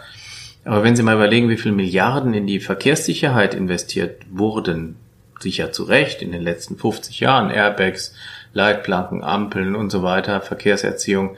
Aber 0.63 0.83
wenn 0.83 0.95
Sie 0.95 1.03
mal 1.03 1.15
überlegen, 1.15 1.49
wie 1.49 1.57
viele 1.57 1.75
Milliarden 1.75 2.33
in 2.33 2.45
die 2.45 2.59
Verkehrssicherheit 2.59 3.53
investiert 3.53 4.21
wurden, 4.29 4.95
sicher 5.39 5.71
zu 5.71 5.83
Recht 5.83 6.21
in 6.21 6.31
den 6.31 6.43
letzten 6.43 6.77
50 6.77 7.19
Jahren, 7.19 7.49
Airbags, 7.49 8.13
Leitplanken, 8.53 9.23
Ampeln 9.23 9.75
und 9.75 9.89
so 9.89 10.03
weiter, 10.03 10.41
Verkehrserziehung. 10.41 11.35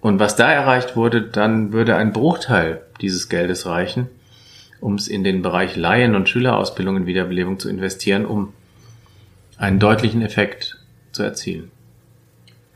Und 0.00 0.20
was 0.20 0.36
da 0.36 0.52
erreicht 0.52 0.96
wurde, 0.96 1.22
dann 1.22 1.72
würde 1.72 1.96
ein 1.96 2.12
Bruchteil 2.12 2.82
dieses 3.00 3.28
Geldes 3.28 3.66
reichen, 3.66 4.08
um 4.80 4.94
es 4.96 5.08
in 5.08 5.24
den 5.24 5.42
Bereich 5.42 5.76
Laien- 5.76 6.14
und 6.14 6.28
Schülerausbildung 6.28 6.98
in 6.98 7.06
Wiederbelebung 7.06 7.58
zu 7.58 7.68
investieren, 7.68 8.26
um 8.26 8.52
einen 9.56 9.78
deutlichen 9.78 10.22
Effekt 10.22 10.78
zu 11.12 11.22
erzielen. 11.22 11.70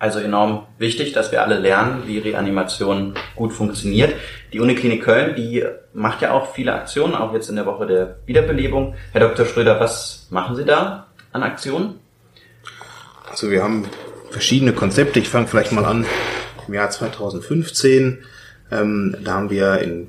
Also 0.03 0.19
enorm 0.19 0.67
wichtig, 0.79 1.13
dass 1.13 1.31
wir 1.31 1.45
alle 1.45 1.61
lernen, 1.61 2.09
wie 2.09 2.19
Reanimation 2.19 3.15
gut 3.37 3.53
funktioniert. 3.53 4.13
Die 4.53 4.59
Uniklinik 4.59 5.05
Köln, 5.05 5.37
die 5.37 5.65
macht 5.95 6.23
ja 6.23 6.33
auch 6.33 6.55
viele 6.57 6.75
Aktionen, 6.75 7.15
auch 7.15 7.33
jetzt 7.33 7.49
in 7.49 7.55
der 7.55 7.67
Woche 7.67 7.87
der 7.87 8.17
Wiederbelebung. 8.27 8.97
Herr 9.13 9.21
Dr. 9.21 9.47
Schröder, 9.47 9.79
was 9.79 10.27
machen 10.29 10.57
Sie 10.57 10.65
da 10.65 11.07
an 11.31 11.45
Aktionen? 11.45 12.01
Also 13.31 13.53
wir 13.53 13.63
haben 13.63 13.85
verschiedene 14.33 14.73
Konzepte. 14.73 15.21
Ich 15.21 15.29
fange 15.29 15.47
vielleicht 15.47 15.71
mal 15.71 15.85
an 15.85 16.05
im 16.67 16.75
Jahr 16.75 16.91
2015. 16.91 18.25
Ähm, 18.73 19.17
da 19.23 19.35
haben 19.35 19.51
wir 19.51 19.83
in 19.83 20.09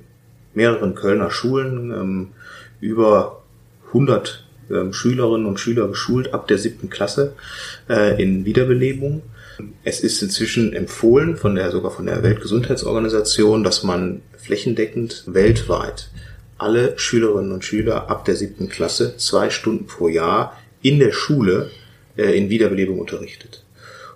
mehreren 0.55 0.95
Kölner 0.95 1.29
Schulen 1.29 1.91
ähm, 1.91 2.27
über 2.81 3.43
100 3.89 4.43
ähm, 4.71 4.91
Schülerinnen 4.91 5.45
und 5.45 5.59
Schüler 5.59 5.87
geschult 5.87 6.33
ab 6.33 6.47
der 6.47 6.57
siebten 6.57 6.89
Klasse 6.89 7.35
äh, 7.87 8.19
in 8.19 8.43
Wiederbelebung. 8.45 9.21
Es 9.83 9.99
ist 9.99 10.21
inzwischen 10.21 10.73
empfohlen 10.73 11.37
von 11.37 11.55
der 11.55 11.71
sogar 11.71 11.91
von 11.91 12.05
der 12.05 12.23
Weltgesundheitsorganisation, 12.23 13.63
dass 13.63 13.83
man 13.83 14.21
flächendeckend 14.37 15.23
weltweit 15.27 16.09
alle 16.57 16.97
Schülerinnen 16.97 17.51
und 17.51 17.65
Schüler 17.65 18.09
ab 18.09 18.25
der 18.25 18.35
siebten 18.35 18.69
Klasse 18.69 19.17
zwei 19.17 19.49
Stunden 19.49 19.85
pro 19.85 20.07
Jahr 20.07 20.57
in 20.81 20.99
der 20.99 21.11
Schule 21.11 21.69
äh, 22.17 22.37
in 22.37 22.49
Wiederbelebung 22.49 22.99
unterrichtet. 22.99 23.63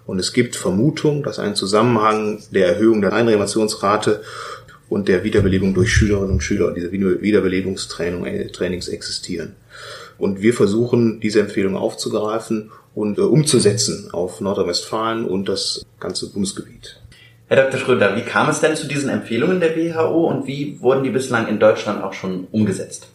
Und 0.06 0.19
es 0.19 0.32
gibt 0.32 0.56
Vermutung, 0.56 1.23
dass 1.23 1.39
ein 1.39 1.56
Zusammenhang 1.56 2.41
der 2.52 2.67
Erhöhung 2.67 3.02
der 3.02 3.13
Einreanimationsrate 3.13 4.21
und 4.88 5.10
der 5.10 5.26
Wiederbelebung 5.26 5.73
durch 5.73 5.91
Schülerinnen 5.91 6.32
und 6.32 6.43
Schüler, 6.43 6.73
diese 6.73 6.91
Wiederbelebungstrainings 6.91 8.88
existieren. 8.88 9.56
Und 10.17 10.41
wir 10.41 10.54
versuchen, 10.54 11.19
diese 11.19 11.41
Empfehlung 11.41 11.76
aufzugreifen 11.76 12.71
und 12.98 13.20
äh, 13.20 13.22
umzusetzen 13.22 14.10
auf 14.12 14.42
Nordrhein-Westfalen 14.42 15.26
und 15.26 15.48
das 15.48 15.86
ganze 16.00 16.32
Bundesgebiet. 16.32 17.00
Herr 17.48 17.64
Dr. 17.64 17.80
Schröder, 17.80 18.16
wie 18.16 18.24
kam 18.24 18.50
es 18.50 18.60
denn 18.60 18.76
zu 18.76 18.88
diesen 18.88 19.10
Empfehlungen 19.10 19.60
der 19.60 19.76
WHO 19.76 20.28
und 20.28 20.48
wie 20.48 20.82
wurden 20.82 21.04
die 21.04 21.12
bislang 21.12 21.48
in 21.48 21.60
Deutschland 21.60 22.04
auch 22.04 22.14
schon 22.14 22.48
umgesetzt? 22.52 23.08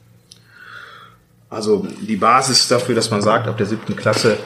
Also 1.50 1.84
die 2.00 2.14
Basis 2.14 2.68
dafür, 2.68 2.94
dass 2.94 3.10
man 3.10 3.22
sagt, 3.22 3.48
ab 3.48 3.58
der 3.58 3.66
siebten 3.66 3.96
Klasse 3.96 4.38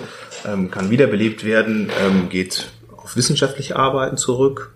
ähm, 0.46 0.70
kann 0.70 0.88
wiederbelebt 0.88 1.44
werden, 1.44 1.90
ähm, 2.02 2.30
geht 2.30 2.70
auf 2.96 3.14
wissenschaftliche 3.14 3.76
Arbeiten 3.76 4.16
zurück. 4.16 4.72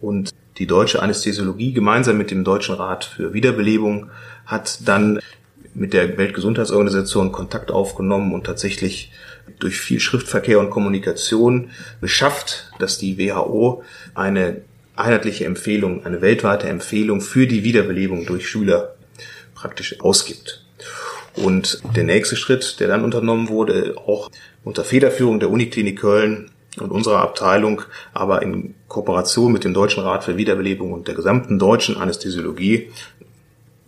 Und 0.00 0.30
die 0.58 0.68
deutsche 0.68 1.02
Anästhesiologie 1.02 1.72
gemeinsam 1.72 2.16
mit 2.16 2.30
dem 2.30 2.44
Deutschen 2.44 2.76
Rat 2.76 3.04
für 3.04 3.34
Wiederbelebung 3.34 4.10
hat 4.46 4.78
dann 4.88 5.18
mit 5.74 5.92
der 5.92 6.16
Weltgesundheitsorganisation 6.16 7.32
Kontakt 7.32 7.70
aufgenommen 7.72 8.32
und 8.32 8.44
tatsächlich 8.44 9.10
durch 9.58 9.78
viel 9.78 10.00
Schriftverkehr 10.00 10.58
und 10.58 10.70
Kommunikation 10.70 11.70
geschafft, 12.00 12.70
dass 12.78 12.98
die 12.98 13.18
WHO 13.18 13.82
eine 14.14 14.62
einheitliche 14.96 15.44
Empfehlung, 15.44 16.04
eine 16.04 16.20
weltweite 16.20 16.68
Empfehlung 16.68 17.20
für 17.20 17.46
die 17.46 17.64
Wiederbelebung 17.64 18.26
durch 18.26 18.48
Schüler 18.48 18.94
praktisch 19.54 20.00
ausgibt. 20.00 20.64
Und 21.36 21.82
der 21.94 22.04
nächste 22.04 22.36
Schritt, 22.36 22.80
der 22.80 22.88
dann 22.88 23.04
unternommen 23.04 23.48
wurde, 23.48 23.94
auch 23.96 24.30
unter 24.64 24.84
Federführung 24.84 25.38
der 25.38 25.50
Uniklinik 25.50 26.00
Köln 26.00 26.50
und 26.80 26.90
unserer 26.90 27.20
Abteilung, 27.20 27.82
aber 28.14 28.42
in 28.42 28.74
Kooperation 28.88 29.52
mit 29.52 29.64
dem 29.64 29.74
Deutschen 29.74 30.02
Rat 30.02 30.24
für 30.24 30.36
Wiederbelebung 30.36 30.92
und 30.92 31.08
der 31.08 31.14
gesamten 31.14 31.58
deutschen 31.58 31.96
Anästhesiologie, 31.96 32.90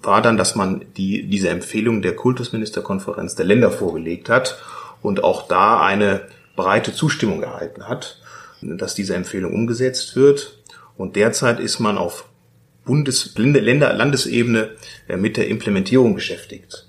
war 0.02 0.22
dann, 0.22 0.36
dass 0.36 0.54
man 0.54 0.84
die, 0.96 1.26
diese 1.26 1.48
Empfehlung 1.48 2.02
der 2.02 2.14
Kultusministerkonferenz 2.14 3.34
der 3.34 3.46
Länder 3.46 3.70
vorgelegt 3.70 4.28
hat 4.28 4.58
und 5.02 5.24
auch 5.24 5.48
da 5.48 5.80
eine 5.80 6.22
breite 6.56 6.92
Zustimmung 6.92 7.42
erhalten 7.42 7.88
hat, 7.88 8.20
dass 8.60 8.94
diese 8.94 9.14
Empfehlung 9.14 9.54
umgesetzt 9.54 10.16
wird. 10.16 10.58
Und 10.96 11.16
derzeit 11.16 11.60
ist 11.60 11.78
man 11.78 11.96
auf 11.96 12.24
Bundes-, 12.84 13.34
Länder-, 13.36 13.92
Landesebene 13.92 14.70
mit 15.16 15.36
der 15.36 15.48
Implementierung 15.48 16.14
beschäftigt. 16.14 16.88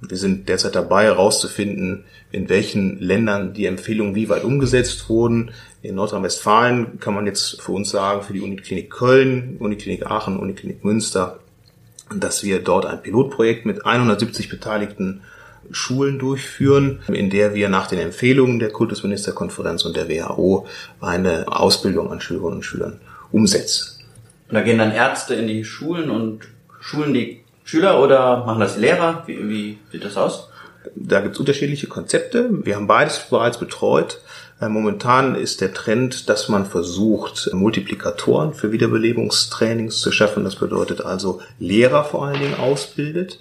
Wir 0.00 0.16
sind 0.16 0.48
derzeit 0.48 0.76
dabei, 0.76 1.04
herauszufinden, 1.04 2.04
in 2.30 2.48
welchen 2.48 3.00
Ländern 3.00 3.52
die 3.52 3.66
Empfehlungen 3.66 4.14
wie 4.14 4.28
weit 4.28 4.44
umgesetzt 4.44 5.08
wurden. 5.08 5.50
In 5.82 5.96
Nordrhein-Westfalen 5.96 7.00
kann 7.00 7.14
man 7.14 7.26
jetzt 7.26 7.60
für 7.60 7.72
uns 7.72 7.90
sagen, 7.90 8.22
für 8.22 8.32
die 8.32 8.40
Uniklinik 8.40 8.90
Köln, 8.90 9.56
Uniklinik 9.58 10.06
Aachen, 10.06 10.38
Uniklinik 10.38 10.84
Münster, 10.84 11.40
dass 12.14 12.44
wir 12.44 12.60
dort 12.60 12.86
ein 12.86 13.02
Pilotprojekt 13.02 13.66
mit 13.66 13.84
170 13.84 14.48
beteiligten 14.48 15.22
Schulen 15.70 16.18
durchführen, 16.18 17.00
in 17.08 17.30
der 17.30 17.54
wir 17.54 17.68
nach 17.68 17.86
den 17.86 17.98
Empfehlungen 17.98 18.58
der 18.58 18.70
Kultusministerkonferenz 18.70 19.84
und 19.84 19.96
der 19.96 20.08
WHO 20.08 20.66
eine 21.00 21.46
Ausbildung 21.48 22.10
an 22.10 22.20
Schülerinnen 22.20 22.56
und 22.56 22.62
Schülern 22.62 23.00
umsetzen. 23.32 24.04
Und 24.48 24.54
da 24.54 24.62
gehen 24.62 24.78
dann 24.78 24.92
Ärzte 24.92 25.34
in 25.34 25.46
die 25.46 25.64
Schulen 25.64 26.10
und 26.10 26.40
schulen 26.80 27.12
die 27.12 27.44
Schüler 27.64 28.02
oder 28.02 28.44
machen 28.46 28.60
das 28.60 28.76
die 28.76 28.80
Lehrer? 28.80 29.24
Wie, 29.26 29.48
wie 29.48 29.78
sieht 29.92 30.04
das 30.04 30.16
aus? 30.16 30.48
Da 30.94 31.20
gibt 31.20 31.34
es 31.34 31.40
unterschiedliche 31.40 31.86
Konzepte. 31.86 32.48
Wir 32.64 32.76
haben 32.76 32.86
beides 32.86 33.26
bereits 33.28 33.58
betreut. 33.58 34.22
Äh, 34.60 34.68
momentan 34.68 35.34
ist 35.34 35.60
der 35.60 35.74
Trend, 35.74 36.30
dass 36.30 36.48
man 36.48 36.64
versucht, 36.64 37.50
Multiplikatoren 37.52 38.54
für 38.54 38.72
Wiederbelebungstrainings 38.72 40.00
zu 40.00 40.12
schaffen. 40.12 40.44
Das 40.44 40.56
bedeutet 40.56 41.02
also 41.02 41.40
Lehrer 41.58 42.04
vor 42.04 42.26
allen 42.26 42.40
Dingen 42.40 42.58
ausbildet 42.58 43.38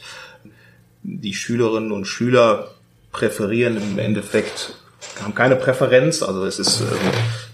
die 1.07 1.33
Schülerinnen 1.33 1.91
und 1.91 2.05
Schüler 2.05 2.67
präferieren 3.13 3.77
im 3.77 3.97
Endeffekt, 3.97 4.75
haben 5.23 5.33
keine 5.33 5.55
Präferenz. 5.55 6.21
Also 6.21 6.45
es 6.45 6.59
ist, 6.59 6.81
ähm, 6.81 6.87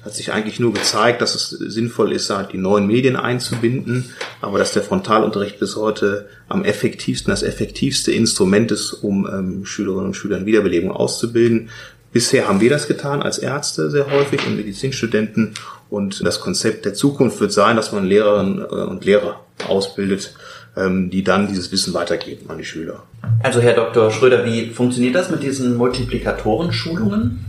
hat 0.04 0.16
sich 0.16 0.34
eigentlich 0.34 0.60
nur 0.60 0.74
gezeigt, 0.74 1.22
dass 1.22 1.36
es 1.36 1.50
sinnvoll 1.50 2.12
ist, 2.12 2.32
halt 2.32 2.52
die 2.52 2.58
neuen 2.58 2.88
Medien 2.88 3.16
einzubinden, 3.16 4.10
aber 4.42 4.58
dass 4.58 4.74
der 4.74 4.82
Frontalunterricht 4.82 5.60
bis 5.60 5.76
heute 5.76 6.28
am 6.50 6.66
effektivsten, 6.66 7.32
das 7.32 7.44
effektivste 7.44 8.12
Instrument 8.12 8.72
ist, 8.72 8.92
um 8.92 9.28
ähm, 9.28 9.66
Schülerinnen 9.66 10.08
und 10.08 10.16
Schüler 10.16 10.38
in 10.38 10.48
Wiederbelebung 10.48 10.92
auszubilden. 10.92 11.70
Bisher 12.12 12.48
haben 12.48 12.60
wir 12.60 12.70
das 12.70 12.88
getan 12.88 13.22
als 13.22 13.38
Ärzte 13.38 13.89
sehr 13.89 14.10
häufig 14.12 14.46
und 14.46 14.56
Medizinstudenten. 14.56 15.54
Und 15.89 16.26
das 16.26 16.42
Konzept 16.42 16.86
der 16.86 16.94
Zukunft 16.96 17.39
wird 17.39 17.52
sein, 17.52 17.76
dass 17.76 17.92
man 17.92 18.06
Lehrerinnen 18.06 18.60
äh, 18.60 18.66
und 18.66 19.06
Lehrer 19.06 19.42
ausbildet, 19.68 20.34
ähm, 20.75 21.09
die 21.09 21.23
dann 21.23 21.47
dieses 21.47 21.71
Wissen 21.71 21.93
weitergeben 21.93 22.49
an 22.49 22.57
die 22.57 22.65
Schüler. 22.65 23.03
Also 23.41 23.62
Herr 23.62 23.73
Dr. 23.73 24.12
Schröder, 24.12 24.45
wie 24.45 24.69
funktioniert 24.69 25.15
das 25.15 25.29
mit 25.29 25.43
diesen 25.43 25.75
Multiplikatoren-Schulungen? 25.77 27.45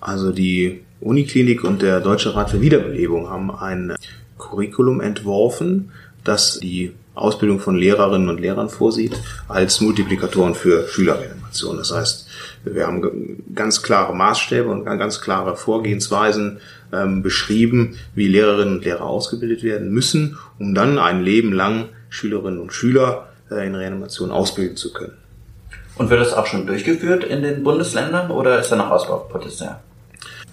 Also 0.00 0.32
die 0.32 0.82
Uniklinik 1.00 1.64
und 1.64 1.82
der 1.82 2.00
Deutsche 2.00 2.34
Rat 2.34 2.50
für 2.50 2.60
Wiederbelebung 2.60 3.28
haben 3.30 3.50
ein 3.50 3.94
Curriculum 4.38 5.00
entworfen, 5.00 5.92
das 6.24 6.58
die 6.58 6.92
Ausbildung 7.14 7.60
von 7.60 7.76
Lehrerinnen 7.76 8.28
und 8.28 8.40
Lehrern 8.40 8.68
vorsieht, 8.68 9.20
als 9.48 9.80
Multiplikatoren 9.80 10.54
für 10.54 10.88
Schülerreanimation. 10.88 11.76
Das 11.76 11.92
heißt, 11.92 12.26
wir 12.64 12.86
haben 12.86 13.42
ganz 13.54 13.82
klare 13.82 14.14
Maßstäbe 14.14 14.68
und 14.68 14.84
ganz 14.84 15.20
klare 15.20 15.56
Vorgehensweisen 15.56 16.58
ähm, 16.92 17.22
beschrieben, 17.22 17.96
wie 18.14 18.28
Lehrerinnen 18.28 18.76
und 18.76 18.84
Lehrer 18.84 19.04
ausgebildet 19.04 19.62
werden 19.62 19.90
müssen, 19.90 20.38
um 20.58 20.74
dann 20.74 20.98
ein 20.98 21.22
Leben 21.22 21.52
lang 21.52 21.90
Schülerinnen 22.12 22.60
und 22.60 22.72
Schüler 22.72 23.28
äh, 23.50 23.66
in 23.66 23.74
Reanimation 23.74 24.30
ausbilden 24.30 24.76
zu 24.76 24.92
können. 24.92 25.16
Und 25.96 26.10
wird 26.10 26.20
das 26.20 26.34
auch 26.34 26.46
schon 26.46 26.66
durchgeführt 26.66 27.24
in 27.24 27.42
den 27.42 27.62
Bundesländern 27.62 28.30
oder 28.30 28.60
ist 28.60 28.70
da 28.70 28.76
noch 28.76 28.90
Ausbaupotenzial? 28.90 29.80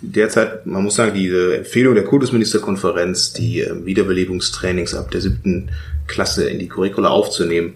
Derzeit, 0.02 0.65
man 0.65 0.84
muss 0.84 0.95
sagen, 0.95 1.13
diese 1.13 1.58
Empfehlung 1.58 1.95
der 1.95 2.06
Kultusministerkonferenz, 2.06 3.34
die 3.34 3.60
ähm, 3.60 3.86
Wiederbelebungstrainings 3.86 4.95
ab 4.95 5.12
der 5.12 5.19
siebten 5.19 5.69
Klasse 6.08 6.50
in 6.50 6.60
die 6.60 6.69
Curricula 6.69 7.10
aufzunehmen, 7.10 7.76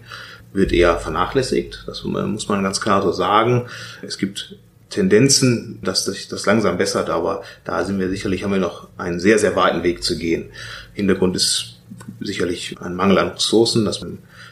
wird 0.54 0.72
eher 0.72 0.98
vernachlässigt. 0.98 1.84
Das 1.86 2.04
muss 2.06 2.48
man 2.48 2.64
ganz 2.64 2.80
klar 2.80 3.02
so 3.02 3.12
sagen. 3.12 3.66
Es 4.02 4.18
gibt 4.18 4.56
Tendenzen, 4.90 5.80
dass 5.82 6.06
sich 6.06 6.28
das 6.28 6.46
langsam 6.46 6.78
bessert, 6.78 7.10
aber 7.10 7.44
da 7.66 7.84
sind 7.84 8.00
wir 8.00 8.08
sicherlich, 8.10 8.44
haben 8.44 8.54
wir 8.54 8.60
noch 8.60 8.88
einen 8.98 9.20
sehr, 9.20 9.40
sehr 9.40 9.56
weiten 9.56 9.84
Weg 9.84 10.04
zu 10.04 10.18
gehen. 10.18 10.52
Hintergrund 10.94 11.36
ist 11.36 11.73
sicherlich 12.26 12.76
ein 12.80 12.96
Mangel 12.96 13.18
an 13.20 13.30
Ressourcen, 13.30 13.86
dass, 13.86 14.02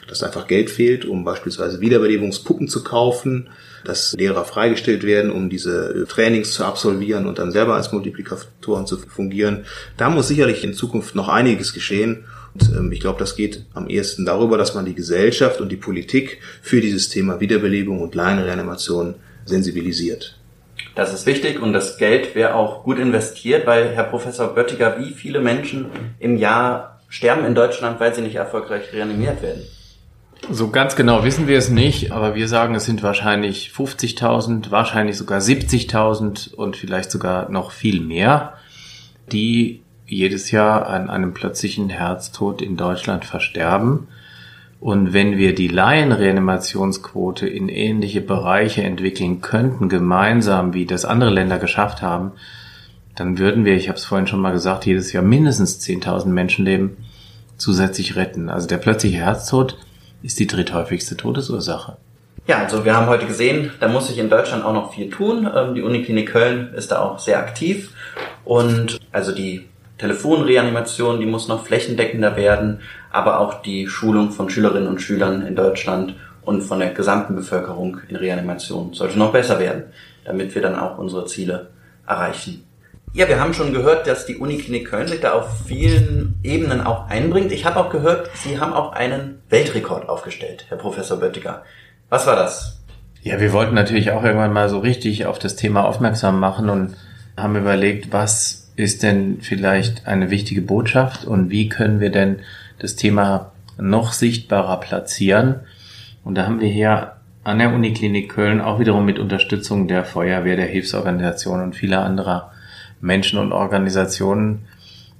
dass 0.08 0.24
einfach 0.24 0.48
Geld 0.48 0.70
fehlt, 0.70 1.06
um 1.06 1.24
beispielsweise 1.24 1.82
Wiederbelebungspuppen 1.82 2.68
zu 2.68 2.84
kaufen, 2.84 3.50
dass 3.84 4.14
Lehrer 4.14 4.46
freigestellt 4.46 5.04
werden, 5.04 5.32
um 5.32 5.50
diese 5.50 6.06
Trainings 6.08 6.54
zu 6.54 6.64
absolvieren 6.66 7.26
und 7.26 7.40
dann 7.40 7.52
selber 7.52 7.76
als 7.76 7.92
Multiplikatoren 7.92 8.86
zu 8.86 8.98
fungieren. 8.98 9.66
Da 9.98 10.10
muss 10.10 10.28
sicherlich 10.28 10.64
in 10.64 10.74
Zukunft 10.74 11.16
noch 11.16 11.28
einiges 11.28 11.74
geschehen. 11.74 12.26
Und 12.54 12.70
ähm, 12.76 12.92
ich 12.92 13.00
glaube, 13.00 13.20
das 13.20 13.36
geht 13.36 13.66
am 13.74 13.88
ehesten 13.88 14.26
darüber, 14.26 14.58
dass 14.58 14.76
man 14.76 14.86
die 14.86 14.96
Gesellschaft 14.96 15.62
und 15.62 15.70
die 15.70 15.78
Politik 15.78 16.40
für 16.62 16.82
dieses 16.82 17.10
Thema 17.10 17.40
Wiederbelebung 17.40 18.02
und 18.02 18.14
Laienreanimation 18.14 19.16
sensibilisiert. 19.46 20.38
Das 20.96 21.14
ist 21.14 21.26
wichtig 21.26 21.62
und 21.62 21.72
das 21.74 21.98
Geld 21.98 22.36
wäre 22.36 22.56
auch 22.56 22.84
gut 22.84 23.00
investiert, 23.00 23.66
weil 23.66 23.90
Herr 23.90 24.04
Professor 24.04 24.54
Böttiger, 24.54 25.00
wie 25.00 25.14
viele 25.14 25.40
Menschen 25.40 25.86
im 26.20 26.38
Jahr 26.38 26.91
sterben 27.12 27.46
in 27.46 27.54
Deutschland, 27.54 28.00
weil 28.00 28.16
sie 28.16 28.22
nicht 28.22 28.36
erfolgreich 28.36 28.92
reanimiert 28.92 29.44
werden? 29.44 29.62
So 30.50 30.70
ganz 30.70 30.96
genau 30.96 31.24
wissen 31.24 31.48
wir 31.48 31.60
es 31.60 31.70
nicht, 31.70 32.12
aber 32.12 32.34
wir 32.34 32.48
sagen, 32.48 32.74
es 32.74 32.86
sind 32.86 33.04
wahrscheinlich 33.04 33.72
50.000, 33.76 34.72
wahrscheinlich 34.72 35.18
sogar 35.18 35.40
70.000 35.40 36.56
und 36.56 36.76
vielleicht 36.76 37.12
sogar 37.12 37.50
noch 37.50 37.72
viel 37.72 38.02
mehr, 38.02 38.54
die 39.32 39.84
jedes 40.08 40.50
Jahr 40.50 40.88
an 40.88 41.10
einem 41.10 41.34
plötzlichen 41.34 41.90
Herztod 41.90 42.62
in 42.62 42.76
Deutschland 42.76 43.24
versterben. 43.24 44.08
Und 44.80 45.14
wenn 45.14 45.38
wir 45.38 45.54
die 45.54 45.68
Laienreanimationsquote 45.68 47.48
in 47.48 47.70
ähnliche 47.70 48.22
Bereiche 48.22 48.82
entwickeln 48.82 49.42
könnten, 49.42 49.90
gemeinsam 49.90 50.74
wie 50.74 50.88
das 50.88 51.06
andere 51.06 51.30
Länder 51.30 51.60
geschafft 51.60 52.02
haben, 52.02 52.32
dann 53.22 53.38
würden 53.38 53.66
wir, 53.66 53.76
ich 53.76 53.88
habe 53.88 54.00
es 54.00 54.06
vorhin 54.06 54.26
schon 54.26 54.42
mal 54.42 54.52
gesagt, 54.52 54.88
jedes 54.88 55.14
Jahr 55.14 55.22
mindestens 55.22 55.80
10.000 55.80 56.30
Menschenleben 56.30 56.98
zusätzlich 57.56 58.16
retten. 58.16 58.50
Also 58.50 58.68
der 58.68 58.78
plötzliche 58.78 59.18
Herztod 59.18 59.78
ist 60.24 60.40
die 60.40 60.48
dritthäufigste 60.48 61.18
Todesursache. 61.18 61.98
Ja, 62.48 62.58
also 62.58 62.84
wir 62.84 62.96
haben 62.96 63.06
heute 63.06 63.28
gesehen, 63.28 63.70
da 63.80 63.88
muss 63.88 64.08
sich 64.08 64.18
in 64.18 64.32
Deutschland 64.32 64.66
auch 64.66 64.74
noch 64.74 64.96
viel 64.96 65.12
tun. 65.12 65.48
Ähm, 65.56 65.76
die 65.76 65.84
Uniklinik 65.84 66.30
Köln 66.30 66.74
ist 66.74 66.92
da 66.92 67.04
auch 67.04 67.20
sehr 67.20 67.38
aktiv 67.38 67.94
und 68.44 69.00
also 69.12 69.32
die 69.32 69.68
Telefonreanimation, 70.00 71.20
die 71.20 71.28
muss 71.28 71.48
noch 71.48 71.64
flächendeckender 71.64 72.36
werden, 72.36 72.80
aber 73.12 73.40
auch 73.40 73.62
die 73.62 73.88
Schulung 73.88 74.32
von 74.32 74.50
Schülerinnen 74.50 74.88
und 74.88 75.00
Schülern 75.00 75.46
in 75.46 75.56
Deutschland 75.56 76.16
und 76.42 76.64
von 76.64 76.80
der 76.80 76.90
gesamten 76.90 77.36
Bevölkerung 77.36 78.00
in 78.10 78.16
Reanimation 78.16 78.96
sollte 78.96 79.20
noch 79.20 79.32
besser 79.32 79.60
werden, 79.60 79.84
damit 80.26 80.56
wir 80.56 80.64
dann 80.64 80.74
auch 80.74 80.98
unsere 80.98 81.28
Ziele 81.28 81.70
erreichen. 82.08 82.64
Ja, 83.14 83.28
wir 83.28 83.42
haben 83.42 83.54
schon 83.54 83.74
gehört, 83.74 84.08
dass 84.08 84.26
die 84.26 84.38
Uniklinik 84.38 84.90
Köln 84.90 85.10
sich 85.10 85.20
da 85.20 85.34
auf 85.34 85.66
vielen 85.68 86.40
Ebenen 86.44 86.80
auch 86.80 87.10
einbringt. 87.10 87.52
Ich 87.52 87.66
habe 87.66 87.78
auch 87.78 87.90
gehört, 87.90 88.30
Sie 88.36 88.58
haben 88.58 88.72
auch 88.72 88.94
einen 88.94 89.42
Weltrekord 89.50 90.08
aufgestellt, 90.08 90.66
Herr 90.70 90.78
Professor 90.78 91.20
Böttiger. 91.20 91.64
Was 92.08 92.26
war 92.26 92.38
das? 92.38 92.80
Ja, 93.22 93.42
wir 93.42 93.52
wollten 93.52 93.76
natürlich 93.76 94.12
auch 94.12 94.24
irgendwann 94.24 94.54
mal 94.54 94.70
so 94.70 94.80
richtig 94.80 95.26
auf 95.26 95.40
das 95.40 95.58
Thema 95.58 95.84
aufmerksam 95.84 96.40
machen 96.40 96.70
und 96.70 96.96
haben 97.36 97.58
überlegt, 97.58 98.14
was 98.14 98.72
ist 98.78 99.04
denn 99.04 99.40
vielleicht 99.42 100.08
eine 100.08 100.30
wichtige 100.30 100.62
Botschaft 100.62 101.26
und 101.26 101.50
wie 101.50 101.68
können 101.68 102.00
wir 102.00 102.12
denn 102.12 102.40
das 102.80 102.96
Thema 102.96 103.52
noch 103.78 104.14
sichtbarer 104.14 104.80
platzieren. 104.80 105.60
Und 106.24 106.36
da 106.36 106.46
haben 106.46 106.62
wir 106.62 106.70
hier 106.70 107.18
an 107.44 107.60
der 107.60 107.74
Uniklinik 107.74 108.32
Köln 108.32 108.62
auch 108.62 108.80
wiederum 108.80 109.06
mit 109.06 109.20
Unterstützung 109.20 109.90
der 109.90 110.06
Feuerwehr, 110.06 110.56
der 110.56 110.68
Hilfsorganisation 110.68 111.62
und 111.62 111.76
vieler 111.76 112.06
anderer 112.06 112.51
Menschen 113.02 113.40
und 113.40 113.52
Organisationen 113.52 114.68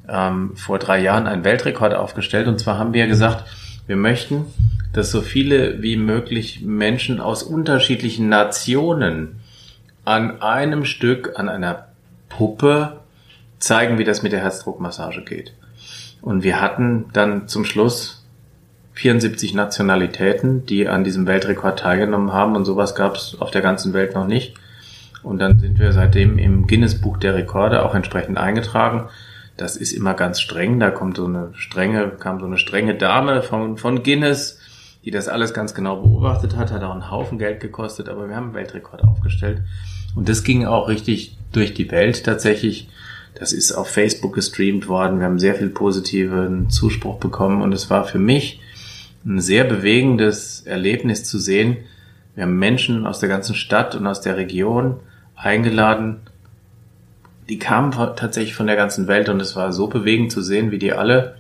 ähm, 0.08 0.56
vor 0.56 0.80
drei 0.80 1.00
Jahren 1.02 1.28
einen 1.28 1.44
Weltrekord 1.44 1.94
aufgestellt. 1.94 2.48
Und 2.48 2.60
zwar 2.60 2.78
haben 2.78 2.94
wir 2.94 3.08
gesagt, 3.08 3.46
wir 3.88 3.96
möchten, 3.96 4.46
dass 4.94 5.12
so 5.12 5.22
viele 5.22 5.82
wie 5.82 5.98
möglich 5.98 6.62
Menschen 6.62 7.20
aus 7.20 7.44
unterschiedlichen 7.44 8.30
Nationen 8.30 9.40
an 10.06 10.42
einem 10.42 10.86
Stück, 10.86 11.34
an 11.36 11.50
einer 11.50 11.88
Puppe 12.30 13.00
zeigen, 13.60 13.98
wie 13.98 14.04
das 14.04 14.24
mit 14.24 14.32
der 14.32 14.42
Herzdruckmassage 14.42 15.24
geht. 15.24 15.54
Und 16.22 16.44
wir 16.44 16.62
hatten 16.62 17.06
dann 17.14 17.48
zum 17.48 17.66
Schluss 17.66 18.26
74 18.94 19.54
Nationalitäten, 19.54 20.66
die 20.66 20.88
an 20.88 21.04
diesem 21.04 21.26
Weltrekord 21.26 21.80
teilgenommen 21.80 22.34
haben 22.34 22.56
und 22.56 22.66
sowas 22.66 22.96
gab 22.96 23.16
es 23.16 23.38
auf 23.40 23.52
der 23.52 23.62
ganzen 23.62 23.94
Welt 23.94 24.14
noch 24.14 24.28
nicht. 24.28 24.56
Und 25.24 25.40
dann 25.40 25.60
sind 25.60 25.80
wir 25.80 25.92
seitdem 25.92 26.38
im 26.38 26.68
Guinness-Buch 26.68 27.18
der 27.18 27.36
Rekorde 27.36 27.86
auch 27.86 27.94
entsprechend 27.94 28.38
eingetragen. 28.38 29.10
Das 29.58 29.76
ist 29.76 29.92
immer 29.92 30.14
ganz 30.14 30.42
streng. 30.42 30.80
Da 30.80 30.90
kommt 30.90 31.18
so 31.18 31.26
eine 31.26 31.50
strenge, 31.54 32.10
kam 32.20 32.40
so 32.40 32.46
eine 32.46 32.58
strenge 32.58 32.96
Dame 32.96 33.44
von, 33.44 33.78
von 33.78 34.04
Guinness, 34.04 34.60
die 35.06 35.12
das 35.12 35.28
alles 35.28 35.54
ganz 35.54 35.74
genau 35.74 35.98
beobachtet 35.98 36.56
hat, 36.56 36.72
hat 36.72 36.84
auch 36.84 36.94
einen 36.94 37.12
Haufen 37.12 37.40
Geld 37.40 37.60
gekostet, 37.60 38.10
aber 38.10 38.28
wir 38.28 38.36
haben 38.36 38.48
einen 38.48 38.54
Weltrekord 38.54 39.04
aufgestellt. 39.04 39.62
Und 40.16 40.30
das 40.30 40.44
ging 40.44 40.66
auch 40.66 40.88
richtig 40.88 41.38
durch 41.52 41.74
die 41.74 41.90
Welt 41.92 42.24
tatsächlich. 42.24 42.90
Das 43.36 43.54
ist 43.54 43.72
auf 43.72 43.90
Facebook 43.90 44.34
gestreamt 44.34 44.88
worden. 44.88 45.20
Wir 45.20 45.26
haben 45.26 45.40
sehr 45.40 45.56
viel 45.56 45.70
positiven 45.70 46.70
Zuspruch 46.70 47.18
bekommen 47.18 47.62
und 47.62 47.74
es 47.74 47.90
war 47.90 48.04
für 48.04 48.20
mich 48.20 48.60
ein 49.26 49.40
sehr 49.40 49.64
bewegendes 49.64 50.62
Erlebnis 50.62 51.24
zu 51.24 51.40
sehen. 51.40 51.78
Wir 52.36 52.44
haben 52.44 52.58
Menschen 52.58 53.06
aus 53.06 53.20
der 53.20 53.30
ganzen 53.30 53.56
Stadt 53.56 53.96
und 53.96 54.06
aus 54.06 54.22
der 54.22 54.38
Region 54.38 55.00
eingeladen. 55.42 56.22
Die 57.50 57.60
kamen 57.60 57.92
tatsächlich 57.92 58.56
von 58.56 58.68
der 58.68 58.76
ganzen 58.76 59.08
Welt 59.08 59.28
und 59.30 59.40
es 59.42 59.56
war 59.56 59.74
so 59.74 59.88
bewegend 59.88 60.32
zu 60.32 60.42
sehen, 60.42 60.72
wie 60.72 60.80
die 60.80 60.94
alle 60.94 61.36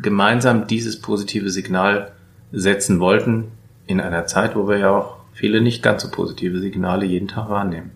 gemeinsam 0.00 0.66
dieses 0.66 1.00
positive 1.00 1.50
Signal 1.50 2.12
setzen 2.52 3.00
wollten 3.00 3.52
in 3.86 4.00
einer 4.00 4.26
Zeit, 4.26 4.54
wo 4.54 4.68
wir 4.68 4.78
ja 4.78 4.90
auch 4.90 5.16
viele 5.32 5.60
nicht 5.60 5.82
ganz 5.82 6.02
so 6.02 6.10
positive 6.10 6.60
Signale 6.60 7.04
jeden 7.04 7.28
Tag 7.28 7.50
wahrnehmen. 7.50 7.90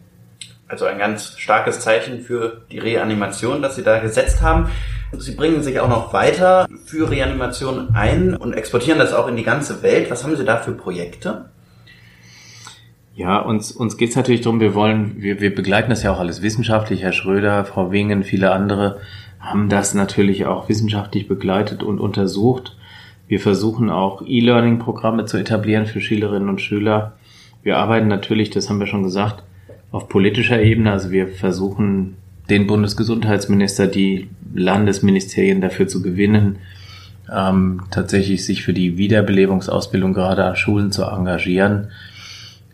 Also 0.68 0.86
ein 0.86 0.98
ganz 0.98 1.38
starkes 1.38 1.80
Zeichen 1.80 2.22
für 2.22 2.62
die 2.70 2.78
Reanimation, 2.78 3.62
das 3.62 3.76
Sie 3.76 3.82
da 3.82 3.98
gesetzt 3.98 4.40
haben. 4.40 4.70
Sie 5.12 5.34
bringen 5.34 5.62
sich 5.62 5.80
auch 5.80 5.88
noch 5.88 6.14
weiter 6.14 6.66
für 6.86 7.10
Reanimation 7.10 7.94
ein 7.94 8.34
und 8.34 8.54
exportieren 8.54 8.98
das 8.98 9.12
auch 9.12 9.28
in 9.28 9.36
die 9.36 9.42
ganze 9.42 9.82
Welt. 9.82 10.10
Was 10.10 10.24
haben 10.24 10.34
Sie 10.36 10.44
da 10.44 10.56
für 10.56 10.72
Projekte? 10.72 11.50
Ja, 13.14 13.38
uns, 13.40 13.72
uns 13.72 13.98
geht's 13.98 14.16
natürlich 14.16 14.40
darum, 14.40 14.60
wir 14.60 14.74
wollen, 14.74 15.16
wir, 15.18 15.40
wir 15.40 15.54
begleiten 15.54 15.90
das 15.90 16.02
ja 16.02 16.12
auch 16.12 16.18
alles 16.18 16.40
wissenschaftlich. 16.40 17.02
Herr 17.02 17.12
Schröder, 17.12 17.64
Frau 17.64 17.92
Wingen, 17.92 18.22
viele 18.24 18.52
andere 18.52 19.00
haben 19.38 19.68
das 19.68 19.92
natürlich 19.92 20.46
auch 20.46 20.68
wissenschaftlich 20.68 21.28
begleitet 21.28 21.82
und 21.82 21.98
untersucht. 21.98 22.76
Wir 23.28 23.40
versuchen 23.40 23.90
auch 23.90 24.22
E-Learning-Programme 24.26 25.26
zu 25.26 25.36
etablieren 25.36 25.86
für 25.86 26.00
Schülerinnen 26.00 26.48
und 26.48 26.60
Schüler. 26.60 27.14
Wir 27.62 27.76
arbeiten 27.76 28.08
natürlich, 28.08 28.50
das 28.50 28.68
haben 28.68 28.80
wir 28.80 28.86
schon 28.86 29.02
gesagt, 29.02 29.42
auf 29.90 30.08
politischer 30.08 30.60
Ebene. 30.60 30.92
Also 30.92 31.10
wir 31.10 31.28
versuchen 31.28 32.16
den 32.48 32.66
Bundesgesundheitsminister, 32.66 33.86
die 33.86 34.28
Landesministerien 34.54 35.60
dafür 35.60 35.86
zu 35.86 36.02
gewinnen, 36.02 36.58
ähm, 37.32 37.82
tatsächlich 37.90 38.44
sich 38.44 38.62
für 38.62 38.72
die 38.72 38.96
Wiederbelebungsausbildung 38.96 40.12
gerade 40.12 40.44
an 40.44 40.56
Schulen 40.56 40.92
zu 40.92 41.04
engagieren. 41.04 41.88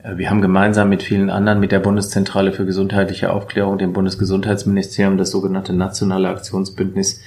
Äh, 0.03 0.17
wir 0.17 0.31
haben 0.31 0.43
gemeinsam 0.43 0.89
mit 0.89 1.03
vielen 1.03 1.31
anderen, 1.31 1.61
mit 1.61 1.73
der 1.73 1.81
Bundeszentrale 1.81 2.53
für 2.53 2.67
gesundheitliche 2.67 3.33
Aufklärung, 3.33 3.79
dem 3.79 3.93
Bundesgesundheitsministerium, 3.93 5.19
das 5.19 5.31
sogenannte 5.31 5.73
Nationale 5.73 6.29
Aktionsbündnis 6.29 7.21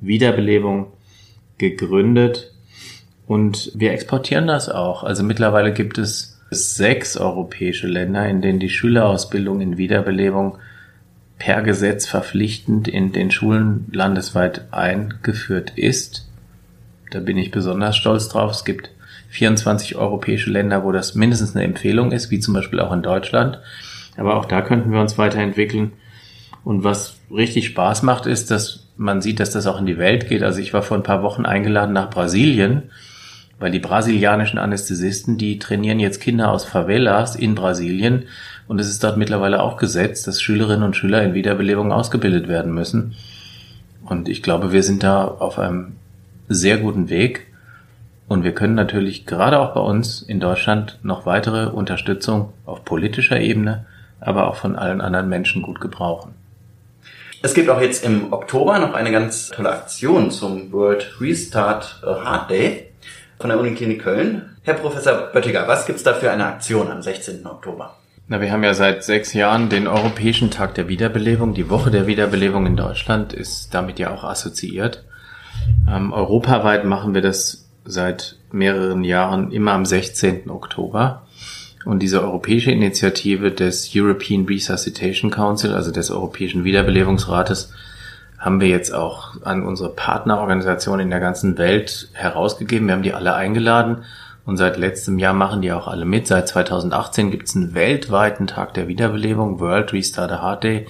Wiederbelebung 0.00 0.92
gegründet. 1.58 2.52
Und 3.26 3.72
wir 3.74 3.92
exportieren 3.92 4.46
das 4.46 4.68
auch. 4.68 5.04
Also 5.04 5.22
mittlerweile 5.22 5.72
gibt 5.72 5.98
es 5.98 6.40
sechs 6.50 7.16
europäische 7.16 7.86
Länder, 7.86 8.28
in 8.28 8.42
denen 8.42 8.58
die 8.58 8.70
Schülerausbildung 8.70 9.60
in 9.60 9.76
Wiederbelebung 9.76 10.58
per 11.38 11.62
Gesetz 11.62 12.06
verpflichtend 12.06 12.88
in 12.88 13.12
den 13.12 13.30
Schulen 13.30 13.86
landesweit 13.92 14.72
eingeführt 14.72 15.72
ist. 15.76 16.28
Da 17.12 17.20
bin 17.20 17.38
ich 17.38 17.50
besonders 17.50 17.96
stolz 17.96 18.28
drauf. 18.28 18.50
Es 18.50 18.64
gibt 18.64 18.90
24 19.30 19.96
europäische 19.96 20.50
Länder, 20.50 20.84
wo 20.84 20.92
das 20.92 21.14
mindestens 21.14 21.54
eine 21.54 21.64
Empfehlung 21.64 22.12
ist, 22.12 22.30
wie 22.30 22.40
zum 22.40 22.54
Beispiel 22.54 22.80
auch 22.80 22.92
in 22.92 23.02
Deutschland. 23.02 23.60
Aber 24.16 24.36
auch 24.36 24.44
da 24.44 24.60
könnten 24.60 24.92
wir 24.92 25.00
uns 25.00 25.18
weiterentwickeln. 25.18 25.92
Und 26.64 26.84
was 26.84 27.16
richtig 27.32 27.66
Spaß 27.66 28.02
macht, 28.02 28.26
ist, 28.26 28.50
dass 28.50 28.88
man 28.96 29.22
sieht, 29.22 29.40
dass 29.40 29.50
das 29.50 29.66
auch 29.66 29.78
in 29.78 29.86
die 29.86 29.98
Welt 29.98 30.28
geht. 30.28 30.42
Also 30.42 30.60
ich 30.60 30.74
war 30.74 30.82
vor 30.82 30.96
ein 30.96 31.02
paar 31.02 31.22
Wochen 31.22 31.46
eingeladen 31.46 31.94
nach 31.94 32.10
Brasilien, 32.10 32.90
weil 33.58 33.70
die 33.70 33.78
brasilianischen 33.78 34.58
Anästhesisten, 34.58 35.38
die 35.38 35.58
trainieren 35.58 36.00
jetzt 36.00 36.20
Kinder 36.20 36.50
aus 36.50 36.64
Favelas 36.64 37.36
in 37.36 37.54
Brasilien. 37.54 38.24
Und 38.66 38.78
es 38.78 38.88
ist 38.88 39.02
dort 39.02 39.16
mittlerweile 39.16 39.62
auch 39.62 39.76
gesetzt, 39.76 40.26
dass 40.26 40.42
Schülerinnen 40.42 40.82
und 40.82 40.96
Schüler 40.96 41.22
in 41.22 41.34
Wiederbelebung 41.34 41.92
ausgebildet 41.92 42.48
werden 42.48 42.74
müssen. 42.74 43.14
Und 44.04 44.28
ich 44.28 44.42
glaube, 44.42 44.72
wir 44.72 44.82
sind 44.82 45.02
da 45.02 45.24
auf 45.24 45.58
einem 45.58 45.92
sehr 46.48 46.78
guten 46.78 47.08
Weg. 47.08 47.46
Und 48.30 48.44
wir 48.44 48.54
können 48.54 48.76
natürlich 48.76 49.26
gerade 49.26 49.58
auch 49.58 49.74
bei 49.74 49.80
uns 49.80 50.22
in 50.22 50.38
Deutschland 50.38 51.00
noch 51.02 51.26
weitere 51.26 51.66
Unterstützung 51.66 52.52
auf 52.64 52.84
politischer 52.84 53.40
Ebene, 53.40 53.86
aber 54.20 54.46
auch 54.46 54.54
von 54.54 54.76
allen 54.76 55.00
anderen 55.00 55.28
Menschen 55.28 55.62
gut 55.62 55.80
gebrauchen. 55.80 56.32
Es 57.42 57.54
gibt 57.54 57.68
auch 57.68 57.80
jetzt 57.80 58.04
im 58.04 58.32
Oktober 58.32 58.78
noch 58.78 58.94
eine 58.94 59.10
ganz 59.10 59.48
tolle 59.48 59.70
Aktion 59.70 60.30
zum 60.30 60.70
World 60.70 61.16
Restart 61.20 62.02
Heart 62.04 62.50
Day 62.50 62.92
von 63.40 63.50
der 63.50 63.58
Uniklinik 63.58 64.02
Köln. 64.04 64.56
Herr 64.62 64.74
Professor 64.74 65.32
Böttiger, 65.32 65.66
was 65.66 65.86
gibt's 65.86 66.04
da 66.04 66.14
für 66.14 66.30
eine 66.30 66.46
Aktion 66.46 66.88
am 66.88 67.02
16. 67.02 67.44
Oktober? 67.44 67.96
Na, 68.28 68.40
wir 68.40 68.52
haben 68.52 68.62
ja 68.62 68.74
seit 68.74 69.02
sechs 69.02 69.32
Jahren 69.32 69.70
den 69.70 69.88
Europäischen 69.88 70.52
Tag 70.52 70.76
der 70.76 70.86
Wiederbelebung. 70.86 71.52
Die 71.54 71.68
Woche 71.68 71.90
der 71.90 72.06
Wiederbelebung 72.06 72.64
in 72.66 72.76
Deutschland 72.76 73.32
ist 73.32 73.74
damit 73.74 73.98
ja 73.98 74.14
auch 74.14 74.22
assoziiert. 74.22 75.02
Ähm, 75.88 76.12
europaweit 76.12 76.84
machen 76.84 77.12
wir 77.12 77.22
das 77.22 77.66
seit 77.84 78.36
mehreren 78.52 79.04
Jahren 79.04 79.52
immer 79.52 79.72
am 79.72 79.84
16. 79.84 80.50
Oktober. 80.50 81.26
Und 81.84 82.00
diese 82.00 82.22
europäische 82.22 82.70
Initiative 82.70 83.50
des 83.50 83.90
European 83.94 84.44
Resuscitation 84.44 85.30
Council, 85.30 85.72
also 85.72 85.90
des 85.90 86.10
Europäischen 86.10 86.64
Wiederbelebungsrates, 86.64 87.72
haben 88.38 88.60
wir 88.60 88.68
jetzt 88.68 88.92
auch 88.92 89.42
an 89.42 89.62
unsere 89.62 89.90
Partnerorganisationen 89.90 91.04
in 91.04 91.10
der 91.10 91.20
ganzen 91.20 91.58
Welt 91.58 92.08
herausgegeben. 92.12 92.86
Wir 92.86 92.94
haben 92.94 93.02
die 93.02 93.14
alle 93.14 93.34
eingeladen 93.34 94.04
und 94.46 94.56
seit 94.56 94.78
letztem 94.78 95.18
Jahr 95.18 95.34
machen 95.34 95.62
die 95.62 95.72
auch 95.72 95.88
alle 95.88 96.04
mit. 96.04 96.26
Seit 96.26 96.48
2018 96.48 97.30
gibt 97.30 97.48
es 97.48 97.56
einen 97.56 97.74
weltweiten 97.74 98.46
Tag 98.46 98.74
der 98.74 98.88
Wiederbelebung, 98.88 99.60
World 99.60 99.92
Restart 99.92 100.32
a 100.32 100.42
Heart 100.42 100.64
Day, 100.64 100.86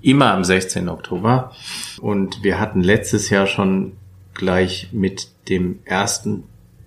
immer 0.00 0.32
am 0.32 0.42
16. 0.42 0.88
Oktober. 0.88 1.52
Und 2.00 2.42
wir 2.42 2.58
hatten 2.58 2.82
letztes 2.82 3.28
Jahr 3.30 3.46
schon 3.46 3.92
gleich 4.34 4.88
mit 4.92 5.28
dem 5.48 5.80
ersten 5.84 6.44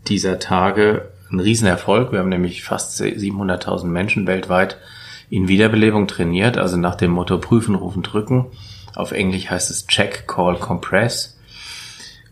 dieser 0.07 0.39
Tage 0.39 1.09
ein 1.31 1.39
Riesenerfolg. 1.39 2.11
Wir 2.11 2.19
haben 2.19 2.29
nämlich 2.29 2.63
fast 2.63 2.99
700.000 2.99 3.85
Menschen 3.85 4.27
weltweit 4.27 4.77
in 5.29 5.47
Wiederbelebung 5.47 6.07
trainiert, 6.07 6.57
also 6.57 6.77
nach 6.77 6.95
dem 6.95 7.11
Motto 7.11 7.37
prüfen, 7.37 7.75
rufen, 7.75 8.01
drücken. 8.01 8.47
Auf 8.95 9.11
Englisch 9.11 9.49
heißt 9.49 9.69
es 9.69 9.87
Check, 9.87 10.27
Call, 10.27 10.55
Compress. 10.55 11.37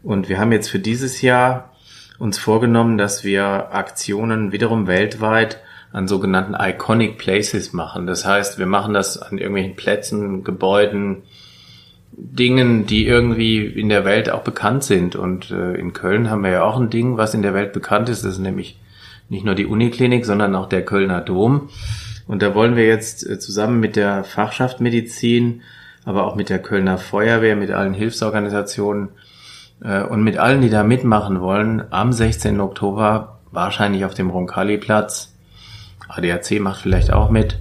Und 0.04 0.30
wir 0.30 0.40
haben 0.40 0.52
jetzt 0.52 0.70
für 0.70 0.80
dieses 0.80 1.22
Jahr 1.22 1.72
uns 2.18 2.40
vorgenommen, 2.40 2.98
dass 2.98 3.24
wir 3.24 3.74
Aktionen 3.74 4.52
wiederum 4.52 4.88
weltweit 4.88 5.60
an 5.92 6.08
sogenannten 6.08 6.56
Iconic 6.60 7.18
Places 7.18 7.74
machen. 7.74 8.08
Das 8.08 8.26
heißt, 8.26 8.58
wir 8.58 8.66
machen 8.66 8.94
das 8.94 9.18
an 9.18 9.38
irgendwelchen 9.38 9.76
Plätzen, 9.76 10.44
Gebäuden, 10.44 11.24
Dingen, 12.18 12.88
die 12.88 13.06
irgendwie 13.06 13.64
in 13.64 13.90
der 13.90 14.04
Welt 14.04 14.30
auch 14.30 14.42
bekannt 14.42 14.84
sind. 14.84 15.16
Und 15.16 15.52
äh, 15.52 15.76
in 15.76 15.94
Köln 15.94 16.30
haben 16.30 16.44
wir 16.44 16.52
ja 16.52 16.64
auch 16.64 16.80
ein 16.80 16.90
Ding, 16.90 17.16
was 17.18 17.36
in 17.36 17.44
der 17.44 17.54
Welt 17.54 17.74
bekannt 17.74 18.10
ist. 18.10 18.26
Das 18.26 18.34
ist 18.34 18.40
nämlich 18.40 18.80
nicht 19.30 19.46
nur 19.46 19.56
die 19.56 19.68
Uniklinik, 19.68 20.26
sondern 20.26 20.56
auch 20.56 20.68
der 20.68 20.84
Kölner 20.84 21.22
Dom. 21.22 21.70
Und 22.28 22.42
da 22.42 22.56
wollen 22.56 22.76
wir 22.76 22.88
jetzt 22.88 23.26
äh, 23.28 23.38
zusammen 23.38 23.80
mit 23.80 23.96
der 23.96 24.24
Fachschaft 24.24 24.82
Medizin, 24.82 25.62
aber 26.06 26.26
auch 26.26 26.36
mit 26.36 26.50
der 26.50 26.60
Kölner 26.60 26.98
Feuerwehr, 26.98 27.56
mit 27.56 27.70
allen 27.70 27.94
Hilfsorganisationen 27.94 29.10
äh, 29.84 30.02
und 30.02 30.24
mit 30.24 30.38
allen, 30.38 30.62
die 30.62 30.70
da 30.70 30.84
mitmachen 30.84 31.40
wollen, 31.40 31.84
am 31.92 32.12
16. 32.12 32.60
Oktober 32.60 33.40
wahrscheinlich 33.52 34.06
auf 34.06 34.16
dem 34.16 34.32
Roncalli-Platz, 34.32 35.36
ADAC 36.08 36.60
macht 36.62 36.82
vielleicht 36.82 37.12
auch 37.12 37.30
mit, 37.30 37.60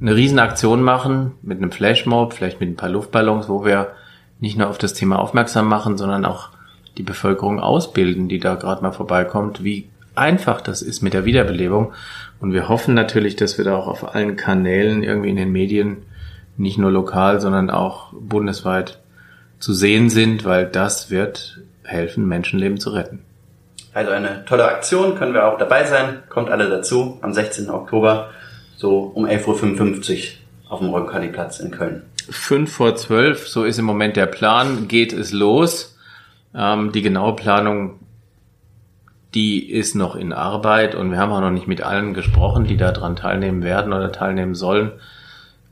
eine 0.00 0.14
Riesenaktion 0.14 0.82
machen 0.82 1.32
mit 1.42 1.58
einem 1.58 1.72
Flashmob, 1.72 2.32
vielleicht 2.32 2.60
mit 2.60 2.68
ein 2.68 2.76
paar 2.76 2.88
Luftballons, 2.88 3.48
wo 3.48 3.64
wir 3.64 3.92
nicht 4.40 4.56
nur 4.56 4.68
auf 4.68 4.78
das 4.78 4.94
Thema 4.94 5.18
aufmerksam 5.18 5.68
machen, 5.68 5.98
sondern 5.98 6.24
auch 6.24 6.50
die 6.96 7.02
Bevölkerung 7.02 7.60
ausbilden, 7.60 8.28
die 8.28 8.38
da 8.38 8.54
gerade 8.54 8.82
mal 8.82 8.92
vorbeikommt, 8.92 9.64
wie 9.64 9.88
einfach 10.14 10.60
das 10.60 10.82
ist 10.82 11.02
mit 11.02 11.14
der 11.14 11.24
Wiederbelebung. 11.24 11.92
Und 12.40 12.52
wir 12.52 12.68
hoffen 12.68 12.94
natürlich, 12.94 13.36
dass 13.36 13.58
wir 13.58 13.64
da 13.64 13.76
auch 13.76 13.88
auf 13.88 14.14
allen 14.14 14.36
Kanälen 14.36 15.02
irgendwie 15.02 15.30
in 15.30 15.36
den 15.36 15.52
Medien, 15.52 15.98
nicht 16.56 16.78
nur 16.78 16.90
lokal, 16.90 17.40
sondern 17.40 17.70
auch 17.70 18.12
bundesweit 18.12 18.98
zu 19.60 19.72
sehen 19.72 20.10
sind, 20.10 20.44
weil 20.44 20.66
das 20.66 21.10
wird 21.10 21.60
helfen, 21.84 22.26
Menschenleben 22.26 22.78
zu 22.78 22.90
retten. 22.90 23.20
Also 23.94 24.10
eine 24.10 24.44
tolle 24.44 24.66
Aktion, 24.66 25.14
können 25.14 25.34
wir 25.34 25.46
auch 25.46 25.58
dabei 25.58 25.84
sein. 25.84 26.22
Kommt 26.28 26.50
alle 26.50 26.68
dazu 26.68 27.18
am 27.22 27.32
16. 27.32 27.70
Oktober, 27.70 28.30
so 28.78 29.10
um 29.14 29.26
11.55 29.26 30.14
Uhr 30.14 30.70
auf 30.70 30.78
dem 30.78 30.90
Roncalli-Platz 30.90 31.58
in 31.58 31.72
Köln. 31.72 32.04
Fünf 32.30 32.72
vor 32.72 32.94
zwölf, 32.94 33.48
so 33.48 33.64
ist 33.64 33.78
im 33.78 33.84
Moment 33.84 34.16
der 34.16 34.26
Plan, 34.26 34.86
geht 34.86 35.12
es 35.12 35.32
los. 35.32 35.98
Ähm, 36.54 36.92
die 36.92 37.02
genaue 37.02 37.34
Planung, 37.34 37.98
die 39.34 39.68
ist 39.70 39.96
noch 39.96 40.14
in 40.14 40.32
Arbeit 40.32 40.94
und 40.94 41.10
wir 41.10 41.18
haben 41.18 41.32
auch 41.32 41.40
noch 41.40 41.50
nicht 41.50 41.66
mit 41.66 41.82
allen 41.82 42.14
gesprochen, 42.14 42.64
die 42.64 42.76
daran 42.76 43.16
teilnehmen 43.16 43.64
werden 43.64 43.92
oder 43.92 44.12
teilnehmen 44.12 44.54
sollen. 44.54 44.92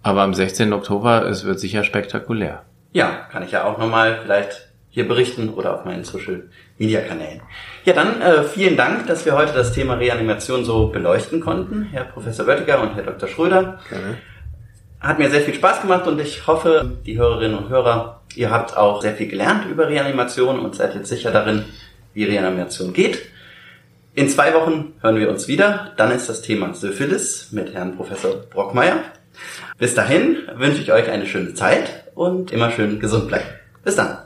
Aber 0.02 0.22
am 0.22 0.34
16. 0.34 0.72
Oktober, 0.72 1.26
es 1.26 1.44
wird 1.44 1.61
sicher 1.61 1.84
spektakulär. 1.84 2.64
Ja, 2.92 3.09
kann 3.30 3.44
ich 3.44 3.52
ja 3.52 3.64
auch 3.64 3.78
nochmal 3.78 4.18
vielleicht 4.22 4.65
hier 4.97 5.07
berichten 5.07 5.51
oder 5.51 5.74
auf 5.74 5.84
meinen 5.84 6.05
Social 6.05 6.44
Media 6.78 7.03
Kanälen. 7.03 7.42
Ja, 7.84 7.92
dann 7.92 8.22
äh, 8.22 8.44
vielen 8.44 8.78
Dank, 8.78 9.07
dass 9.07 9.26
wir 9.26 9.36
heute 9.36 9.53
das 9.53 9.72
Thema 9.72 9.92
Reanimation 9.92 10.64
so 10.64 10.86
beleuchten 10.86 11.40
konnten, 11.40 11.82
Herr 11.92 12.05
Professor 12.05 12.47
Wöttiger 12.47 12.80
und 12.80 12.94
Herr 12.94 13.03
Dr. 13.03 13.28
Schröder. 13.28 13.78
Gerne. 13.90 14.16
Hat 14.99 15.18
mir 15.18 15.28
sehr 15.28 15.42
viel 15.42 15.53
Spaß 15.53 15.82
gemacht 15.82 16.07
und 16.07 16.18
ich 16.18 16.47
hoffe, 16.47 16.92
die 17.05 17.18
Hörerinnen 17.18 17.59
und 17.59 17.68
Hörer, 17.68 18.22
ihr 18.36 18.51
habt 18.51 18.74
auch 18.74 19.03
sehr 19.03 19.14
viel 19.14 19.28
gelernt 19.28 19.66
über 19.70 19.86
Reanimation 19.86 20.59
und 20.59 20.74
seid 20.74 20.94
jetzt 20.94 21.11
sicher 21.11 21.30
darin, 21.30 21.66
wie 22.14 22.24
Reanimation 22.24 22.94
geht. 22.94 23.20
In 24.14 24.30
zwei 24.30 24.55
Wochen 24.55 24.94
hören 25.03 25.16
wir 25.16 25.28
uns 25.28 25.47
wieder. 25.47 25.92
Dann 25.99 26.11
ist 26.11 26.30
das 26.30 26.40
Thema 26.40 26.72
Syphilis 26.72 27.53
mit 27.53 27.74
Herrn 27.74 27.97
Professor 27.97 28.34
Brockmeier. 28.49 29.01
Bis 29.76 29.94
dahin 29.94 30.38
wünsche 30.55 30.80
ich 30.80 30.90
euch 30.90 31.11
eine 31.11 31.26
schöne 31.26 31.53
Zeit 31.53 32.05
und 32.14 32.51
immer 32.51 32.70
schön 32.70 32.99
gesund 32.99 33.28
bleiben. 33.28 33.44
Bis 33.84 33.97
dann. 33.97 34.26